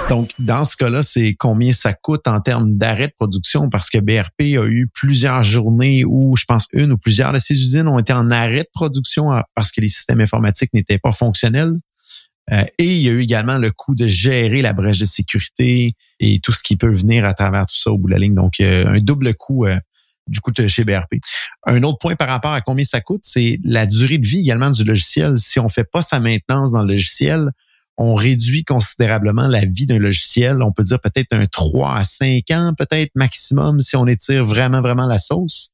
Donc, 0.08 0.30
dans 0.38 0.64
ce 0.64 0.76
cas-là, 0.76 1.02
c'est 1.02 1.34
combien 1.38 1.70
ça 1.70 1.92
coûte 1.92 2.26
en 2.26 2.40
termes 2.40 2.78
d'arrêt 2.78 3.08
de 3.08 3.12
production? 3.14 3.68
Parce 3.68 3.90
que 3.90 3.98
BRP 3.98 4.58
a 4.58 4.66
eu 4.66 4.88
plusieurs 4.92 5.42
journées 5.42 6.04
où, 6.06 6.34
je 6.36 6.44
pense, 6.46 6.66
une 6.72 6.92
ou 6.92 6.96
plusieurs 6.96 7.32
de 7.32 7.38
ces 7.38 7.54
usines 7.54 7.88
ont 7.88 7.98
été 7.98 8.14
en 8.14 8.30
arrêt 8.30 8.62
de 8.62 8.70
production 8.72 9.30
parce 9.54 9.70
que 9.70 9.82
les 9.82 9.88
systèmes 9.88 10.20
informatiques 10.20 10.72
n'étaient 10.72 10.98
pas 10.98 11.12
fonctionnels. 11.12 11.74
Euh, 12.52 12.64
et 12.78 12.84
il 12.84 13.02
y 13.02 13.08
a 13.08 13.12
eu 13.12 13.20
également 13.20 13.58
le 13.58 13.70
coût 13.70 13.94
de 13.94 14.06
gérer 14.06 14.62
la 14.62 14.72
brèche 14.72 14.98
de 14.98 15.04
sécurité 15.04 15.92
et 16.20 16.40
tout 16.40 16.52
ce 16.52 16.62
qui 16.62 16.76
peut 16.76 16.92
venir 16.94 17.24
à 17.24 17.34
travers 17.34 17.66
tout 17.66 17.76
ça 17.76 17.90
au 17.90 17.98
bout 17.98 18.08
de 18.08 18.12
la 18.12 18.18
ligne. 18.18 18.34
Donc, 18.34 18.60
euh, 18.60 18.86
un 18.86 18.98
double 18.98 19.34
coût 19.34 19.66
euh, 19.66 19.78
du 20.28 20.40
coût 20.40 20.52
chez 20.66 20.84
BRP. 20.84 21.16
Un 21.66 21.82
autre 21.82 21.98
point 21.98 22.16
par 22.16 22.28
rapport 22.28 22.52
à 22.52 22.60
combien 22.60 22.84
ça 22.84 23.00
coûte, 23.00 23.22
c'est 23.24 23.58
la 23.64 23.86
durée 23.86 24.18
de 24.18 24.26
vie 24.26 24.40
également 24.40 24.70
du 24.70 24.84
logiciel. 24.84 25.34
Si 25.38 25.58
on 25.58 25.68
fait 25.68 25.84
pas 25.84 26.02
sa 26.02 26.20
maintenance 26.20 26.72
dans 26.72 26.82
le 26.82 26.92
logiciel, 26.92 27.50
on 27.96 28.14
réduit 28.14 28.64
considérablement 28.64 29.48
la 29.48 29.64
vie 29.64 29.86
d'un 29.86 29.98
logiciel. 29.98 30.62
On 30.62 30.72
peut 30.72 30.84
dire 30.84 31.00
peut-être 31.00 31.32
un 31.32 31.46
3 31.46 31.96
à 31.96 32.04
5 32.04 32.50
ans, 32.52 32.72
peut-être 32.78 33.10
maximum, 33.16 33.80
si 33.80 33.96
on 33.96 34.06
étire 34.06 34.46
vraiment, 34.46 34.80
vraiment 34.80 35.06
la 35.06 35.18
sauce. 35.18 35.70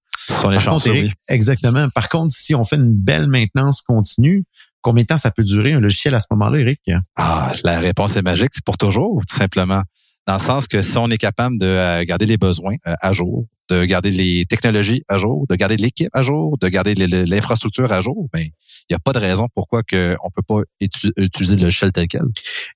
Exactement. 1.29 1.89
Par 1.91 2.09
contre, 2.09 2.35
si 2.35 2.55
on 2.55 2.65
fait 2.65 2.77
une 2.77 2.95
belle 2.95 3.27
maintenance 3.29 3.83
continue, 3.83 4.45
combien 4.81 5.03
de 5.03 5.09
temps 5.09 5.19
ça 5.19 5.31
peut 5.31 5.43
durer 5.45 5.75
un 5.75 5.81
logiciel 5.81 6.15
à 6.15 6.21
ce 6.21 6.27
moment-là, 6.31 6.61
Eric? 6.61 6.81
Ah, 7.17 7.53
la 7.63 7.79
réponse 7.81 8.17
est 8.17 8.23
magique, 8.23 8.51
c'est 8.53 8.65
pour 8.65 8.79
toujours, 8.79 9.21
tout 9.29 9.37
simplement. 9.37 9.83
Dans 10.27 10.35
le 10.35 10.41
sens 10.41 10.67
que 10.67 10.81
si 10.81 10.97
on 10.97 11.11
est 11.11 11.19
capable 11.19 11.59
de 11.59 11.67
euh, 11.67 12.05
garder 12.05 12.27
les 12.27 12.39
besoins 12.39 12.75
euh, 12.87 12.95
à 13.01 13.13
jour, 13.13 13.47
de 13.69 13.85
garder 13.85 14.11
les 14.11 14.45
technologies 14.47 15.03
à 15.09 15.19
jour, 15.19 15.47
de 15.49 15.57
garder 15.57 15.77
l'équipe 15.77 16.11
à 16.13 16.23
jour, 16.23 16.59
de 16.59 16.69
garder 16.69 16.95
l'infrastructure 16.95 17.93
à 17.93 18.01
jour, 18.01 18.29
ben 18.33 18.43
il 18.43 18.87
n'y 18.91 18.97
a 18.97 18.99
pas 18.99 19.13
de 19.13 19.19
raison 19.19 19.49
pourquoi 19.55 19.83
que 19.83 20.17
on 20.23 20.31
peut 20.31 20.43
pas 20.47 20.61
utiliser 20.81 21.57
le 21.57 21.63
logiciel 21.63 21.93
tel 21.93 22.07
quel. 22.07 22.23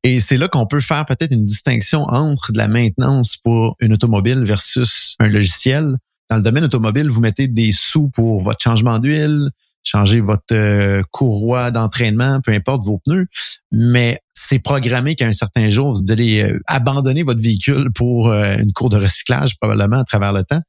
Et 0.03 0.21
c'est 0.21 0.39
là 0.39 0.49
qu'on 0.49 0.67
peut 0.67 0.81
faire 0.81 1.05
peut-être 1.07 1.33
une 1.33 1.45
distinction 1.45 2.05
entre 2.05 2.53
de 2.53 2.59
la 2.59 2.69
maintenance 2.69 3.37
pour 3.37 3.77
une 3.81 3.93
automobile 3.93 4.45
versus 4.45 5.15
un 5.19 5.29
logiciel. 5.29 5.97
Dans 6.31 6.37
le 6.37 6.43
domaine 6.43 6.65
automobile, 6.65 7.09
vous 7.09 7.21
mettez 7.21 7.49
des 7.49 7.73
sous 7.73 8.09
pour 8.09 8.43
votre 8.43 8.63
changement 8.63 8.99
d'huile, 8.99 9.51
changer 9.83 10.21
votre 10.21 10.55
euh, 10.55 11.03
courroie 11.11 11.71
d'entraînement, 11.71 12.41
peu 12.41 12.53
importe 12.53 12.85
vos 12.85 12.99
pneus, 12.99 13.27
mais 13.73 14.21
c'est 14.39 14.61
programmé 14.61 15.17
qu'à 15.17 15.27
un 15.27 15.33
certain 15.33 15.69
jour, 15.69 15.93
vous 15.93 16.13
allez 16.13 16.43
euh, 16.43 16.61
abandonner 16.67 17.25
votre 17.25 17.43
véhicule 17.43 17.91
pour 17.93 18.29
euh, 18.29 18.57
une 18.57 18.73
cour 18.73 18.89
de 18.89 18.97
recyclage 18.97 19.57
probablement 19.61 19.97
à 19.97 20.05
travers 20.05 20.33
le 20.33 20.45
temps. 20.45 20.61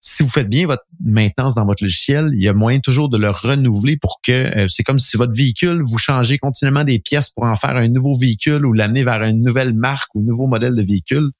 Si 0.00 0.22
vous 0.22 0.28
faites 0.28 0.48
bien 0.48 0.66
votre 0.66 0.84
maintenance 1.00 1.54
dans 1.54 1.64
votre 1.64 1.82
logiciel, 1.82 2.30
il 2.34 2.42
y 2.42 2.48
a 2.48 2.52
moyen 2.52 2.78
toujours 2.78 3.08
de 3.08 3.18
le 3.18 3.30
renouveler 3.30 3.96
pour 3.96 4.20
que 4.22 4.68
c'est 4.68 4.84
comme 4.84 5.00
si 5.00 5.16
votre 5.16 5.32
véhicule, 5.34 5.82
vous 5.82 5.98
changez 5.98 6.38
continuellement 6.38 6.84
des 6.84 7.00
pièces 7.00 7.30
pour 7.30 7.44
en 7.44 7.56
faire 7.56 7.74
un 7.74 7.88
nouveau 7.88 8.16
véhicule 8.16 8.64
ou 8.64 8.72
l'amener 8.72 9.02
vers 9.02 9.22
une 9.24 9.42
nouvelle 9.42 9.74
marque 9.74 10.14
ou 10.14 10.20
un 10.20 10.24
nouveau 10.24 10.46
modèle 10.46 10.76
de 10.76 10.82
véhicule 10.82 11.30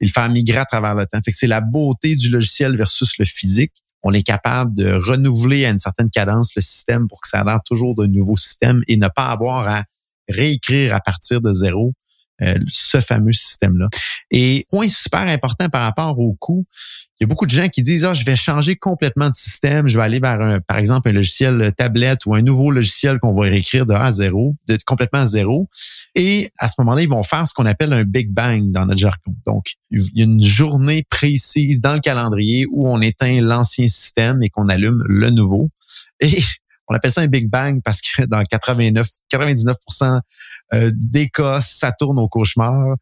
et 0.00 0.06
le 0.06 0.10
faire 0.10 0.28
migrer 0.30 0.58
à 0.58 0.64
travers 0.64 0.96
le 0.96 1.06
temps. 1.06 1.20
Fait 1.24 1.30
que 1.30 1.36
c'est 1.36 1.46
la 1.46 1.60
beauté 1.60 2.16
du 2.16 2.28
logiciel 2.28 2.76
versus 2.76 3.16
le 3.18 3.24
physique 3.24 3.72
on 4.02 4.12
est 4.12 4.22
capable 4.22 4.74
de 4.74 4.92
renouveler 4.92 5.64
à 5.64 5.70
une 5.70 5.78
certaine 5.78 6.10
cadence 6.10 6.54
le 6.54 6.62
système 6.62 7.08
pour 7.08 7.20
que 7.20 7.28
ça 7.28 7.40
ait 7.40 7.44
l'air 7.44 7.60
toujours 7.64 7.94
d'un 7.94 8.06
nouveau 8.06 8.36
système 8.36 8.82
et 8.86 8.96
ne 8.96 9.08
pas 9.08 9.26
avoir 9.26 9.68
à 9.68 9.84
réécrire 10.28 10.94
à 10.94 11.00
partir 11.00 11.40
de 11.40 11.52
zéro 11.52 11.92
euh, 12.40 12.54
ce 12.68 13.00
fameux 13.00 13.32
système-là. 13.32 13.88
Et 14.30 14.64
point 14.70 14.88
super 14.88 15.22
important 15.22 15.68
par 15.68 15.82
rapport 15.82 16.16
au 16.20 16.36
coût, 16.38 16.66
il 17.18 17.22
y 17.22 17.24
a 17.24 17.26
beaucoup 17.26 17.46
de 17.46 17.50
gens 17.50 17.66
qui 17.66 17.82
disent 17.82 18.04
ah 18.04 18.14
je 18.14 18.24
vais 18.24 18.36
changer 18.36 18.76
complètement 18.76 19.28
de 19.28 19.34
système, 19.34 19.88
je 19.88 19.96
vais 19.96 20.04
aller 20.04 20.20
vers 20.20 20.40
un, 20.40 20.60
par 20.60 20.76
exemple 20.76 21.08
un 21.08 21.12
logiciel 21.12 21.72
tablette 21.76 22.26
ou 22.26 22.36
un 22.36 22.42
nouveau 22.42 22.70
logiciel 22.70 23.18
qu'on 23.18 23.32
va 23.32 23.46
réécrire 23.46 23.86
de 23.86 23.92
A 23.92 24.04
à 24.04 24.10
zéro, 24.12 24.54
de 24.68 24.78
complètement 24.86 25.18
à 25.18 25.26
zéro. 25.26 25.68
Et 26.14 26.48
à 26.58 26.68
ce 26.68 26.74
moment-là, 26.78 27.02
ils 27.02 27.08
vont 27.08 27.24
faire 27.24 27.44
ce 27.44 27.52
qu'on 27.52 27.66
appelle 27.66 27.92
un 27.92 28.04
Big 28.04 28.30
Bang 28.30 28.70
dans 28.70 28.86
notre 28.86 29.00
jargon. 29.00 29.34
Donc, 29.44 29.72
il 29.90 30.08
y 30.14 30.20
a 30.20 30.24
une 30.24 30.40
journée 30.40 31.04
précise 31.10 31.80
dans 31.80 31.94
le 31.94 32.00
calendrier 32.00 32.66
où 32.70 32.88
on 32.88 33.00
éteint 33.00 33.40
l'ancien 33.40 33.88
système 33.88 34.44
et 34.44 34.48
qu'on 34.48 34.68
allume 34.68 35.02
le 35.08 35.30
nouveau. 35.30 35.70
Et 36.20 36.40
on 36.88 36.94
appelle 36.94 37.10
ça 37.10 37.20
un 37.20 37.26
Big 37.26 37.48
Bang 37.48 37.80
parce 37.84 38.00
que 38.00 38.24
dans 38.24 38.42
89, 38.42 39.06
99% 39.32 40.20
euh, 40.74 40.90
des 40.94 41.28
cas, 41.28 41.60
ça 41.60 41.92
tourne 41.92 42.18
au 42.18 42.28
cauchemar. 42.28 42.96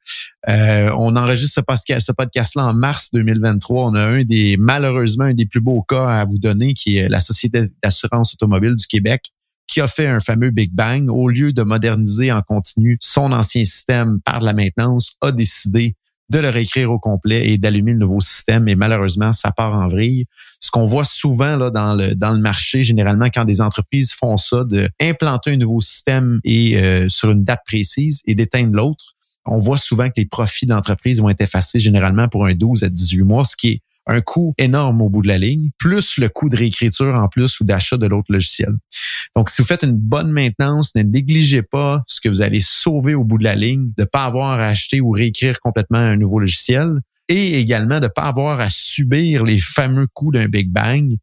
Euh, 0.48 0.90
on 0.96 1.16
enregistre 1.16 1.62
ce 2.00 2.12
podcast-là 2.12 2.64
en 2.64 2.74
mars 2.74 3.10
2023. 3.12 3.90
On 3.90 3.94
a 3.94 4.04
un 4.04 4.24
des, 4.24 4.56
malheureusement, 4.58 5.24
un 5.24 5.34
des 5.34 5.46
plus 5.46 5.60
beaux 5.60 5.82
cas 5.82 6.08
à 6.08 6.24
vous 6.24 6.38
donner, 6.38 6.74
qui 6.74 6.96
est 6.96 7.08
la 7.08 7.20
Société 7.20 7.68
d'assurance 7.82 8.34
automobile 8.34 8.76
du 8.76 8.86
Québec, 8.86 9.32
qui 9.66 9.80
a 9.80 9.86
fait 9.86 10.06
un 10.06 10.20
fameux 10.20 10.50
Big 10.50 10.72
Bang. 10.72 11.08
Au 11.08 11.28
lieu 11.28 11.52
de 11.52 11.62
moderniser 11.62 12.32
en 12.32 12.42
continu 12.42 12.98
son 13.00 13.32
ancien 13.32 13.64
système 13.64 14.20
par 14.20 14.40
la 14.40 14.52
maintenance, 14.52 15.16
a 15.20 15.32
décidé 15.32 15.96
de 16.28 16.38
le 16.38 16.48
réécrire 16.48 16.90
au 16.90 16.98
complet 16.98 17.50
et 17.50 17.58
d'allumer 17.58 17.92
le 17.92 17.98
nouveau 17.98 18.20
système. 18.20 18.68
Et 18.68 18.74
malheureusement, 18.74 19.32
ça 19.32 19.52
part 19.52 19.74
en 19.74 19.88
vrille. 19.88 20.26
Ce 20.60 20.70
qu'on 20.70 20.86
voit 20.86 21.04
souvent 21.04 21.56
là, 21.56 21.70
dans, 21.70 21.94
le, 21.94 22.14
dans 22.14 22.32
le 22.32 22.40
marché, 22.40 22.82
généralement, 22.82 23.26
quand 23.26 23.44
des 23.44 23.60
entreprises 23.60 24.12
font 24.12 24.36
ça, 24.36 24.64
de 24.64 24.88
implanter 25.00 25.52
un 25.52 25.56
nouveau 25.56 25.80
système 25.80 26.40
et 26.44 26.78
euh, 26.78 27.08
sur 27.08 27.30
une 27.30 27.44
date 27.44 27.60
précise 27.66 28.22
et 28.26 28.34
d'éteindre 28.34 28.74
l'autre, 28.74 29.12
on 29.46 29.58
voit 29.58 29.76
souvent 29.76 30.08
que 30.08 30.14
les 30.16 30.26
profits 30.26 30.66
de 30.66 30.72
l'entreprise 30.72 31.20
vont 31.20 31.28
être 31.28 31.40
effacés 31.40 31.78
généralement 31.78 32.28
pour 32.28 32.46
un 32.46 32.54
12 32.54 32.82
à 32.82 32.88
18 32.88 33.22
mois, 33.22 33.44
ce 33.44 33.54
qui 33.56 33.68
est 33.68 33.82
un 34.06 34.20
coût 34.20 34.54
énorme 34.58 35.02
au 35.02 35.08
bout 35.08 35.22
de 35.22 35.28
la 35.28 35.38
ligne, 35.38 35.70
plus 35.78 36.18
le 36.18 36.28
coût 36.28 36.48
de 36.48 36.56
réécriture 36.56 37.14
en 37.14 37.28
plus 37.28 37.60
ou 37.60 37.64
d'achat 37.64 37.96
de 37.96 38.06
l'autre 38.06 38.32
logiciel. 38.32 38.74
Donc, 39.34 39.50
si 39.50 39.60
vous 39.60 39.68
faites 39.68 39.82
une 39.82 39.96
bonne 39.96 40.30
maintenance, 40.30 40.94
ne 40.94 41.02
négligez 41.02 41.62
pas 41.62 42.02
ce 42.06 42.20
que 42.20 42.28
vous 42.28 42.42
allez 42.42 42.60
sauver 42.60 43.14
au 43.14 43.24
bout 43.24 43.38
de 43.38 43.44
la 43.44 43.54
ligne, 43.54 43.90
de 43.96 44.02
ne 44.02 44.06
pas 44.06 44.24
avoir 44.24 44.60
à 44.60 44.68
acheter 44.68 45.00
ou 45.00 45.10
réécrire 45.10 45.60
complètement 45.60 45.98
un 45.98 46.16
nouveau 46.16 46.38
logiciel 46.38 47.00
et 47.28 47.58
également 47.58 47.98
de 47.98 48.04
ne 48.04 48.08
pas 48.08 48.22
avoir 48.22 48.60
à 48.60 48.68
subir 48.70 49.44
les 49.44 49.58
fameux 49.58 50.06
coûts 50.12 50.30
d'un 50.30 50.46
Big 50.46 50.70
Bang 50.70 51.16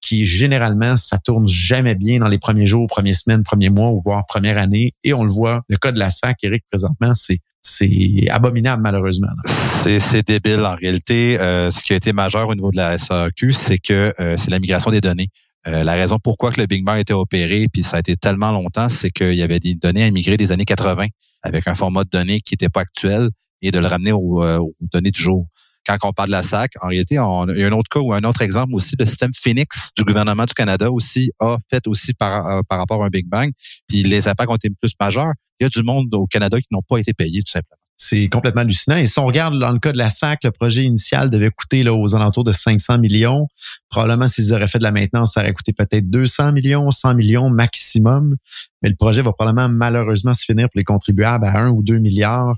qui 0.00 0.24
généralement, 0.24 0.96
ça 0.96 1.18
tourne 1.18 1.48
jamais 1.48 1.94
bien 1.94 2.20
dans 2.20 2.28
les 2.28 2.38
premiers 2.38 2.66
jours, 2.66 2.86
premières 2.86 3.16
semaines, 3.16 3.42
premiers 3.42 3.68
mois 3.68 3.90
ou 3.90 4.00
voire 4.00 4.24
première 4.26 4.56
année. 4.56 4.94
Et 5.02 5.12
on 5.12 5.24
le 5.24 5.30
voit, 5.30 5.62
le 5.68 5.76
cas 5.76 5.92
de 5.92 5.98
la 5.98 6.10
SAC, 6.10 6.38
Eric, 6.44 6.64
présentement, 6.70 7.14
c'est 7.14 7.40
c'est 7.60 8.28
abominable 8.30 8.82
malheureusement. 8.82 9.28
C'est 9.44 10.26
débile 10.26 10.64
en 10.64 10.74
réalité. 10.74 11.38
Euh, 11.40 11.70
ce 11.70 11.82
qui 11.82 11.92
a 11.92 11.96
été 11.96 12.12
majeur 12.12 12.48
au 12.48 12.54
niveau 12.54 12.70
de 12.70 12.76
la 12.76 12.98
SAQ, 12.98 13.52
c'est 13.52 13.78
que 13.78 14.12
euh, 14.20 14.36
c'est 14.36 14.50
la 14.50 14.58
migration 14.58 14.90
des 14.90 15.00
données. 15.00 15.28
Euh, 15.66 15.82
la 15.82 15.94
raison 15.94 16.18
pourquoi 16.22 16.52
que 16.52 16.60
le 16.60 16.66
Big 16.66 16.84
Bang 16.84 16.98
était 16.98 17.14
opéré, 17.14 17.66
puis 17.72 17.82
ça 17.82 17.96
a 17.96 18.00
été 18.00 18.16
tellement 18.16 18.52
longtemps, 18.52 18.88
c'est 18.88 19.10
qu'il 19.10 19.34
y 19.34 19.42
avait 19.42 19.60
des 19.60 19.74
données 19.74 20.04
à 20.04 20.10
migrer 20.10 20.36
des 20.36 20.52
années 20.52 20.64
80 20.64 21.06
avec 21.42 21.66
un 21.66 21.74
format 21.74 22.04
de 22.04 22.10
données 22.10 22.40
qui 22.40 22.54
n'était 22.54 22.68
pas 22.68 22.80
actuel 22.80 23.28
et 23.60 23.70
de 23.70 23.78
le 23.78 23.86
ramener 23.86 24.12
aux, 24.12 24.72
données 24.92 25.10
du 25.10 25.20
jour. 25.20 25.46
Quand 25.88 25.96
on 26.04 26.12
parle 26.12 26.28
de 26.28 26.32
la 26.32 26.42
SAC, 26.42 26.72
en 26.82 26.88
réalité, 26.88 27.18
on, 27.18 27.48
il 27.48 27.58
y 27.58 27.64
a 27.64 27.68
un 27.68 27.72
autre 27.72 27.88
cas 27.90 28.00
ou 28.00 28.12
un 28.12 28.22
autre 28.24 28.42
exemple 28.42 28.74
aussi, 28.74 28.94
le 28.98 29.06
système 29.06 29.32
Phoenix 29.34 29.90
du 29.96 30.04
gouvernement 30.04 30.44
du 30.44 30.52
Canada 30.52 30.92
aussi 30.92 31.32
a 31.40 31.56
fait 31.70 31.86
aussi 31.86 32.12
par, 32.12 32.62
par 32.68 32.78
rapport 32.78 33.02
à 33.02 33.06
un 33.06 33.10
Big 33.10 33.26
Bang, 33.26 33.50
puis 33.88 34.02
les 34.02 34.28
impacts 34.28 34.50
ont 34.50 34.56
été 34.56 34.68
plus 34.70 34.92
majeurs. 35.00 35.32
Il 35.60 35.64
y 35.64 35.66
a 35.66 35.70
du 35.70 35.82
monde 35.82 36.14
au 36.14 36.26
Canada 36.26 36.58
qui 36.60 36.68
n'ont 36.70 36.82
pas 36.86 36.98
été 36.98 37.14
payés 37.14 37.42
tout 37.42 37.52
simplement. 37.52 37.78
C'est 38.00 38.28
complètement 38.28 38.60
hallucinant. 38.60 38.96
Et 38.96 39.06
si 39.06 39.18
on 39.18 39.26
regarde 39.26 39.58
dans 39.58 39.72
le 39.72 39.80
cas 39.80 39.90
de 39.90 39.98
la 39.98 40.08
SAC, 40.08 40.44
le 40.44 40.52
projet 40.52 40.84
initial 40.84 41.30
devait 41.30 41.50
coûter 41.50 41.82
là, 41.82 41.92
aux 41.92 42.14
alentours 42.14 42.44
de 42.44 42.52
500 42.52 42.98
millions. 42.98 43.48
Probablement, 43.90 44.28
s'ils 44.28 44.54
auraient 44.54 44.68
fait 44.68 44.78
de 44.78 44.84
la 44.84 44.92
maintenance, 44.92 45.32
ça 45.32 45.40
aurait 45.40 45.52
coûté 45.52 45.72
peut-être 45.72 46.08
200 46.08 46.52
millions, 46.52 46.92
100 46.92 47.16
millions 47.16 47.50
maximum. 47.50 48.36
Mais 48.82 48.88
le 48.88 48.94
projet 48.94 49.20
va 49.20 49.32
probablement 49.32 49.68
malheureusement 49.68 50.32
se 50.32 50.44
finir 50.44 50.68
pour 50.70 50.78
les 50.78 50.84
contribuables 50.84 51.44
à 51.44 51.58
1 51.58 51.70
ou 51.70 51.82
2 51.82 51.98
milliards. 51.98 52.54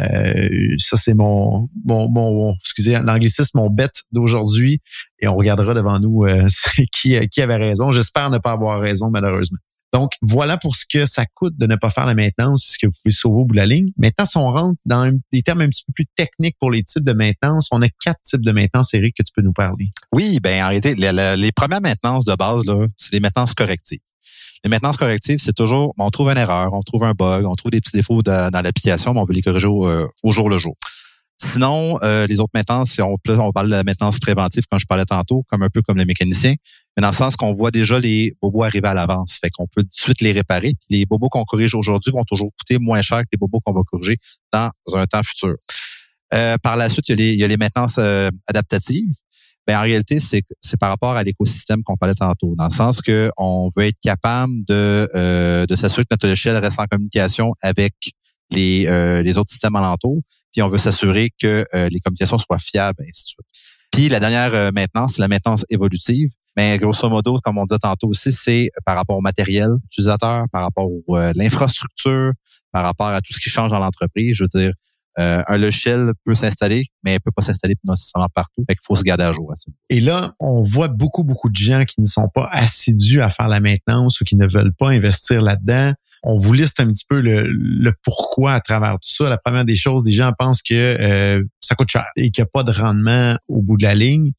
Euh, 0.00 0.74
ça, 0.78 0.96
c'est 0.96 1.14
mon, 1.14 1.68
mon, 1.84 2.08
mon, 2.08 2.54
excusez 2.54 2.98
l'anglicisme, 2.98 3.58
mon 3.58 3.68
bête 3.68 4.04
d'aujourd'hui. 4.10 4.80
Et 5.20 5.28
on 5.28 5.36
regardera 5.36 5.74
devant 5.74 6.00
nous 6.00 6.24
euh, 6.24 6.46
qui, 6.92 7.18
qui 7.28 7.42
avait 7.42 7.56
raison. 7.56 7.90
J'espère 7.90 8.30
ne 8.30 8.38
pas 8.38 8.52
avoir 8.52 8.80
raison, 8.80 9.10
malheureusement. 9.10 9.58
Donc, 9.92 10.12
voilà 10.20 10.58
pour 10.58 10.76
ce 10.76 10.84
que 10.88 11.06
ça 11.06 11.24
coûte 11.34 11.56
de 11.56 11.66
ne 11.66 11.76
pas 11.76 11.90
faire 11.90 12.06
la 12.06 12.14
maintenance, 12.14 12.66
ce 12.72 12.78
que 12.78 12.86
vous 12.86 12.96
pouvez 13.02 13.12
sauver 13.12 13.40
au 13.40 13.44
bout 13.46 13.54
de 13.54 13.60
la 13.60 13.66
ligne. 13.66 13.88
Maintenant, 13.96 14.26
si 14.26 14.36
on 14.36 14.50
rentre 14.50 14.78
dans 14.84 15.16
des 15.32 15.42
termes 15.42 15.62
un 15.62 15.68
petit 15.68 15.84
peu 15.86 15.92
plus 15.94 16.06
techniques 16.14 16.56
pour 16.58 16.70
les 16.70 16.82
types 16.82 17.04
de 17.04 17.12
maintenance, 17.12 17.68
on 17.70 17.80
a 17.80 17.88
quatre 18.04 18.20
types 18.22 18.42
de 18.42 18.52
maintenance, 18.52 18.92
Eric, 18.92 19.16
que 19.16 19.22
tu 19.22 19.32
peux 19.34 19.42
nous 19.42 19.52
parler. 19.52 19.88
Oui, 20.12 20.40
ben 20.42 20.62
en 20.62 20.68
réalité, 20.68 20.94
les, 20.94 21.52
premières 21.52 21.80
maintenances 21.80 22.24
de 22.24 22.34
base, 22.34 22.62
c'est 22.96 23.12
des 23.12 23.20
maintenances 23.20 23.54
correctives. 23.54 24.00
Les 24.64 24.70
maintenances 24.70 24.96
correctives, 24.96 25.38
c'est 25.38 25.54
toujours, 25.54 25.94
on 25.98 26.10
trouve 26.10 26.30
une 26.30 26.38
erreur, 26.38 26.72
on 26.72 26.82
trouve 26.82 27.04
un 27.04 27.12
bug, 27.12 27.46
on 27.46 27.54
trouve 27.54 27.70
des 27.70 27.80
petits 27.80 27.96
défauts 27.96 28.22
dans 28.22 28.50
l'application, 28.62 29.14
mais 29.14 29.20
on 29.20 29.24
veut 29.24 29.34
les 29.34 29.42
corriger 29.42 29.68
au, 29.68 29.86
euh, 29.86 30.06
au 30.24 30.32
jour 30.32 30.50
le 30.50 30.58
jour. 30.58 30.74
Sinon, 31.40 31.98
euh, 32.02 32.26
les 32.26 32.40
autres 32.40 32.50
maintenances, 32.52 32.98
on, 32.98 33.16
on 33.28 33.52
parle 33.52 33.66
de 33.66 33.70
la 33.70 33.84
maintenance 33.84 34.18
préventive, 34.18 34.64
comme 34.68 34.80
je 34.80 34.86
parlais 34.86 35.04
tantôt, 35.04 35.44
comme 35.48 35.62
un 35.62 35.68
peu 35.68 35.80
comme 35.82 35.96
les 35.96 36.04
mécaniciens, 36.04 36.56
mais 36.96 37.00
dans 37.00 37.10
le 37.10 37.14
sens 37.14 37.36
qu'on 37.36 37.54
voit 37.54 37.70
déjà 37.70 38.00
les 38.00 38.36
bobos 38.42 38.64
arriver 38.64 38.88
à 38.88 38.94
l'avance. 38.94 39.38
Fait 39.40 39.48
qu'on 39.50 39.68
peut 39.68 39.82
tout 39.82 39.86
de 39.86 39.92
suite 39.92 40.20
les 40.20 40.32
réparer. 40.32 40.74
les 40.90 41.06
bobos 41.06 41.28
qu'on 41.28 41.44
corrige 41.44 41.76
aujourd'hui 41.76 42.10
vont 42.10 42.24
toujours 42.24 42.50
coûter 42.58 42.78
moins 42.80 43.02
cher 43.02 43.20
que 43.20 43.28
les 43.32 43.38
bobos 43.38 43.60
qu'on 43.60 43.72
va 43.72 43.82
corriger 43.86 44.16
dans 44.52 44.70
un 44.94 45.06
temps 45.06 45.22
futur. 45.22 45.54
Euh, 46.34 46.56
par 46.60 46.76
la 46.76 46.88
suite, 46.88 47.08
il 47.08 47.12
y 47.12 47.14
a 47.14 47.16
les, 47.16 47.32
il 47.34 47.38
y 47.38 47.44
a 47.44 47.48
les 47.48 47.56
maintenances 47.56 47.98
euh, 47.98 48.30
adaptatives. 48.48 49.14
Ben, 49.68 49.78
en 49.78 49.82
réalité, 49.82 50.18
c'est, 50.18 50.42
par 50.80 50.88
rapport 50.88 51.12
à 51.14 51.22
l'écosystème 51.22 51.84
qu'on 51.84 51.96
parlait 51.96 52.16
tantôt, 52.16 52.54
dans 52.56 52.64
le 52.64 52.70
sens 52.70 53.00
que 53.00 53.30
on 53.36 53.70
veut 53.76 53.84
être 53.84 53.98
capable 54.02 54.52
de, 54.66 55.66
de 55.66 55.76
s'assurer 55.76 56.04
que 56.04 56.08
notre 56.12 56.26
logiciel 56.26 56.56
reste 56.56 56.80
en 56.80 56.86
communication 56.86 57.52
avec 57.60 57.94
les, 58.50 58.86
les 59.22 59.36
autres 59.36 59.50
systèmes 59.50 59.76
alentours 59.76 60.22
puis 60.52 60.62
on 60.62 60.68
veut 60.68 60.78
s'assurer 60.78 61.30
que 61.40 61.64
euh, 61.74 61.88
les 61.90 62.00
communications 62.00 62.38
soient 62.38 62.58
fiables, 62.58 63.02
et 63.04 63.08
ainsi 63.08 63.24
de 63.24 63.28
suite. 63.28 63.46
Puis 63.90 64.08
la 64.08 64.20
dernière 64.20 64.54
euh, 64.54 64.70
maintenance, 64.72 65.14
c'est 65.14 65.22
la 65.22 65.28
maintenance 65.28 65.64
évolutive. 65.70 66.30
Mais 66.56 66.76
grosso 66.78 67.08
modo, 67.08 67.38
comme 67.42 67.58
on 67.58 67.64
disait 67.66 67.78
tantôt 67.78 68.08
aussi, 68.08 68.32
c'est 68.32 68.70
par 68.84 68.96
rapport 68.96 69.16
au 69.16 69.20
matériel 69.20 69.68
utilisateur, 69.84 70.44
par 70.50 70.62
rapport 70.62 70.88
à 71.10 71.14
euh, 71.14 71.32
l'infrastructure, 71.36 72.32
par 72.72 72.84
rapport 72.84 73.06
à 73.08 73.20
tout 73.20 73.32
ce 73.32 73.38
qui 73.38 73.48
change 73.48 73.70
dans 73.70 73.78
l'entreprise. 73.78 74.36
Je 74.36 74.44
veux 74.44 74.48
dire, 74.48 74.72
euh, 75.18 75.42
un 75.46 75.56
logiciel 75.56 76.12
peut 76.24 76.34
s'installer, 76.34 76.86
mais 77.04 77.14
il 77.14 77.20
peut 77.20 77.30
pas 77.34 77.42
s'installer 77.42 77.76
nécessairement 77.84 78.28
partout. 78.34 78.64
Fait 78.68 78.74
qu'il 78.74 78.84
faut 78.84 78.96
se 78.96 79.02
garder 79.02 79.24
à 79.24 79.32
jour. 79.32 79.50
À 79.52 79.54
ça. 79.54 79.70
Et 79.88 80.00
là, 80.00 80.32
on 80.40 80.62
voit 80.62 80.88
beaucoup, 80.88 81.24
beaucoup 81.24 81.48
de 81.48 81.56
gens 81.56 81.84
qui 81.84 82.00
ne 82.00 82.06
sont 82.06 82.28
pas 82.32 82.48
assidus 82.50 83.20
à 83.20 83.30
faire 83.30 83.48
la 83.48 83.60
maintenance 83.60 84.20
ou 84.20 84.24
qui 84.24 84.36
ne 84.36 84.46
veulent 84.46 84.74
pas 84.74 84.90
investir 84.90 85.40
là-dedans 85.42 85.92
on 86.22 86.36
vous 86.36 86.52
liste 86.52 86.80
un 86.80 86.86
petit 86.86 87.04
peu 87.08 87.20
le, 87.20 87.92
pourquoi 88.02 88.52
à 88.52 88.60
travers 88.60 88.92
tout 88.92 89.10
ça. 89.10 89.28
La 89.28 89.38
première 89.38 89.64
des 89.64 89.76
choses, 89.76 90.04
les 90.04 90.12
gens 90.12 90.32
pensent 90.38 90.62
que 90.62 90.74
euh, 90.74 91.42
ça 91.60 91.74
coûte 91.74 91.90
cher 91.90 92.06
et 92.16 92.30
qu'il 92.30 92.42
n'y 92.42 92.46
a 92.46 92.50
pas 92.52 92.62
de 92.62 92.72
rendement 92.72 93.36
au 93.48 93.62
bout 93.62 93.76
de 93.76 93.84
la 93.84 93.94
ligne. 93.94 94.32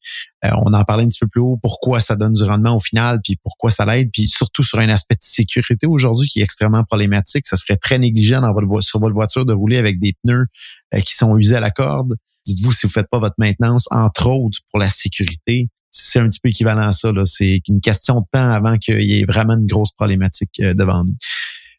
Euh, 0.44 0.50
on 0.64 0.72
en 0.72 0.84
parlait 0.84 1.04
un 1.04 1.08
petit 1.08 1.20
peu 1.20 1.28
plus 1.28 1.40
haut, 1.40 1.58
pourquoi 1.62 2.00
ça 2.00 2.16
donne 2.16 2.34
du 2.34 2.42
rendement 2.44 2.76
au 2.76 2.80
final, 2.80 3.20
puis 3.22 3.36
pourquoi 3.42 3.70
ça 3.70 3.84
l'aide, 3.84 4.10
puis 4.12 4.28
surtout 4.28 4.62
sur 4.62 4.78
un 4.78 4.88
aspect 4.88 5.14
de 5.14 5.22
sécurité 5.22 5.86
aujourd'hui 5.86 6.28
qui 6.28 6.40
est 6.40 6.44
extrêmement 6.44 6.84
problématique. 6.84 7.46
Ça 7.46 7.56
serait 7.56 7.76
très 7.76 7.98
négligent 7.98 8.40
dans 8.40 8.52
votre, 8.52 8.82
sur 8.82 9.00
votre 9.00 9.14
voiture 9.14 9.44
de 9.44 9.52
rouler 9.52 9.78
avec 9.78 9.98
des 10.00 10.14
pneus 10.24 10.46
euh, 10.94 11.00
qui 11.00 11.14
sont 11.14 11.36
usés 11.36 11.56
à 11.56 11.60
la 11.60 11.70
corde. 11.70 12.16
Dites-vous 12.46 12.72
si 12.72 12.86
vous 12.86 12.92
faites 12.92 13.08
pas 13.10 13.18
votre 13.18 13.36
maintenance, 13.38 13.86
entre 13.90 14.26
autres 14.26 14.58
pour 14.70 14.80
la 14.80 14.88
sécurité, 14.88 15.68
c'est 15.90 16.20
un 16.20 16.28
petit 16.28 16.40
peu 16.40 16.48
équivalent 16.48 16.86
à 16.86 16.92
ça. 16.92 17.10
C'est 17.24 17.60
une 17.68 17.80
question 17.80 18.20
de 18.20 18.26
temps 18.32 18.50
avant 18.50 18.78
qu'il 18.78 19.02
y 19.02 19.20
ait 19.20 19.24
vraiment 19.24 19.54
une 19.54 19.66
grosse 19.66 19.90
problématique 19.90 20.60
devant 20.60 21.04
nous. 21.04 21.14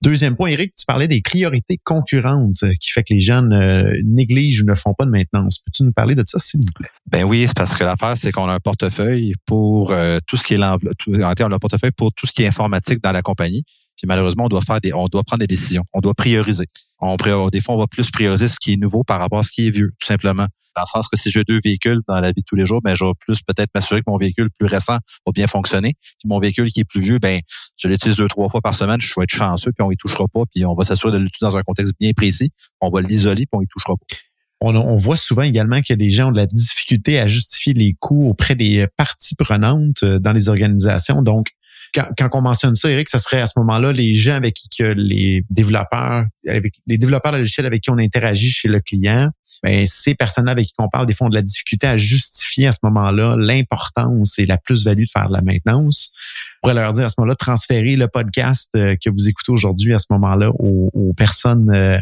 Deuxième 0.01 0.35
point, 0.35 0.49
Eric, 0.49 0.73
tu 0.75 0.85
parlais 0.85 1.07
des 1.07 1.21
priorités 1.21 1.79
concurrentes 1.83 2.63
euh, 2.63 2.71
qui 2.79 2.91
fait 2.91 3.03
que 3.03 3.13
les 3.13 3.19
jeunes 3.19 3.53
négligent 4.03 4.63
ou 4.63 4.65
ne 4.65 4.73
font 4.73 4.93
pas 4.93 5.05
de 5.05 5.11
maintenance. 5.11 5.59
Peux-tu 5.59 5.83
nous 5.83 5.91
parler 5.91 6.15
de 6.15 6.23
ça, 6.25 6.39
s'il 6.39 6.59
vous 6.61 6.71
plaît? 6.75 6.89
Ben 7.11 7.23
oui, 7.23 7.45
c'est 7.47 7.55
parce 7.55 7.73
que 7.75 7.83
l'affaire, 7.83 8.17
c'est 8.17 8.31
qu'on 8.31 8.49
a 8.49 8.53
un 8.53 8.59
portefeuille 8.59 9.33
pour 9.45 9.93
tout 10.27 10.37
ce 10.37 10.43
qui 10.43 10.55
est 10.55 10.57
l'enveloppe, 10.57 10.97
en 11.07 11.33
termes 11.33 11.51
de 11.51 11.57
portefeuille 11.57 11.91
pour 11.91 12.11
tout 12.13 12.25
ce 12.25 12.31
qui 12.31 12.43
est 12.43 12.47
informatique 12.47 13.01
dans 13.03 13.11
la 13.11 13.21
compagnie. 13.21 13.63
Puis 14.01 14.07
malheureusement, 14.07 14.45
on 14.45 14.49
doit 14.49 14.61
faire 14.61 14.81
des, 14.81 14.95
on 14.95 15.05
doit 15.05 15.21
prendre 15.21 15.41
des 15.41 15.47
décisions, 15.47 15.83
on 15.93 15.99
doit 15.99 16.15
prioriser. 16.15 16.65
On 17.01 17.15
des 17.51 17.61
fois, 17.61 17.75
on 17.75 17.77
va 17.77 17.85
plus 17.85 18.09
prioriser 18.09 18.47
ce 18.47 18.55
qui 18.59 18.73
est 18.73 18.77
nouveau 18.77 19.03
par 19.03 19.19
rapport 19.19 19.39
à 19.39 19.43
ce 19.43 19.51
qui 19.51 19.67
est 19.67 19.69
vieux, 19.69 19.91
tout 19.99 20.07
simplement. 20.07 20.47
Dans 20.75 20.81
le 20.81 20.87
sens 20.87 21.07
que 21.07 21.19
si 21.19 21.29
j'ai 21.29 21.43
deux 21.43 21.59
véhicules 21.63 21.99
dans 22.07 22.19
la 22.19 22.29
vie 22.29 22.41
de 22.41 22.45
tous 22.47 22.55
les 22.55 22.65
jours, 22.65 22.81
ben 22.81 22.95
je 22.95 23.05
vais 23.05 23.11
plus 23.19 23.43
peut-être 23.43 23.69
m'assurer 23.75 23.99
que 23.99 24.05
mon 24.07 24.17
véhicule 24.17 24.49
plus 24.57 24.67
récent 24.67 24.97
va 25.25 25.31
bien 25.35 25.45
fonctionner. 25.45 25.93
Puis 26.01 26.27
mon 26.27 26.39
véhicule 26.39 26.67
qui 26.67 26.79
est 26.79 26.83
plus 26.83 27.01
vieux, 27.01 27.19
ben 27.19 27.41
je 27.77 27.87
l'utilise 27.87 28.17
deux 28.17 28.27
trois 28.27 28.49
fois 28.49 28.61
par 28.61 28.73
semaine, 28.73 28.99
je 28.99 29.13
vais 29.15 29.23
être 29.23 29.35
chanceux, 29.35 29.71
puis 29.71 29.85
on 29.85 29.91
y 29.91 29.97
touchera 29.97 30.25
pas, 30.33 30.41
puis 30.51 30.65
on 30.65 30.73
va 30.73 30.83
s'assurer 30.83 31.11
de 31.13 31.19
l'utiliser 31.19 31.51
dans 31.51 31.57
un 31.57 31.61
contexte 31.61 31.93
bien 31.99 32.11
précis. 32.13 32.49
On 32.79 32.89
va 32.89 33.01
l'isoler, 33.01 33.45
puis 33.45 33.49
on 33.53 33.61
y 33.61 33.67
touchera 33.67 33.93
pas. 33.97 34.15
On, 34.61 34.75
on, 34.75 34.97
voit 34.97 35.15
souvent 35.15 35.43
également 35.43 35.81
que 35.81 35.93
les 35.93 36.09
gens 36.09 36.29
ont 36.29 36.31
de 36.31 36.37
la 36.37 36.47
difficulté 36.47 37.19
à 37.19 37.27
justifier 37.27 37.73
les 37.73 37.95
coûts 37.99 38.29
auprès 38.29 38.55
des 38.55 38.87
parties 38.97 39.35
prenantes 39.35 40.03
euh, 40.03 40.19
dans 40.19 40.33
les 40.33 40.49
organisations. 40.49 41.21
Donc, 41.21 41.47
quand, 41.93 42.07
quand, 42.17 42.29
on 42.33 42.41
mentionne 42.41 42.75
ça, 42.75 42.89
Eric, 42.89 43.09
ça 43.09 43.17
serait 43.17 43.41
à 43.41 43.45
ce 43.45 43.53
moment-là 43.57 43.91
les 43.91 44.13
gens 44.13 44.35
avec 44.35 44.53
qui 44.55 44.69
que 44.69 44.83
les 44.83 45.43
développeurs, 45.49 46.25
avec 46.47 46.75
les 46.87 46.97
développeurs 46.97 47.31
de 47.31 47.37
logiciels 47.37 47.65
avec 47.65 47.81
qui 47.81 47.89
on 47.89 47.97
interagit 47.97 48.49
chez 48.49 48.67
le 48.67 48.79
client, 48.79 49.29
ben, 49.63 49.85
ces 49.87 50.15
personnes-là 50.15 50.51
avec 50.51 50.67
qui 50.67 50.73
on 50.79 50.89
parle, 50.89 51.05
des 51.05 51.13
fois, 51.13 51.27
ont 51.27 51.29
de 51.29 51.35
la 51.35 51.41
difficulté 51.41 51.87
à 51.87 51.97
justifier 51.97 52.67
à 52.67 52.71
ce 52.71 52.79
moment-là 52.83 53.35
l'importance 53.37 54.39
et 54.39 54.45
la 54.45 54.57
plus-value 54.57 55.03
de 55.03 55.09
faire 55.11 55.29
de 55.29 55.33
la 55.33 55.41
maintenance. 55.41 56.11
On 56.63 56.67
pourrait 56.67 56.81
leur 56.81 56.93
dire 56.93 57.05
à 57.05 57.09
ce 57.09 57.15
moment-là, 57.17 57.35
transférer 57.35 57.95
le 57.95 58.07
podcast 58.07 58.69
euh, 58.75 58.95
que 59.03 59.09
vous 59.09 59.27
écoutez 59.27 59.51
aujourd'hui 59.51 59.93
à 59.93 59.99
ce 59.99 60.07
moment-là 60.11 60.51
aux, 60.51 60.91
aux 60.93 61.13
personnes 61.13 61.69
euh, 61.71 61.97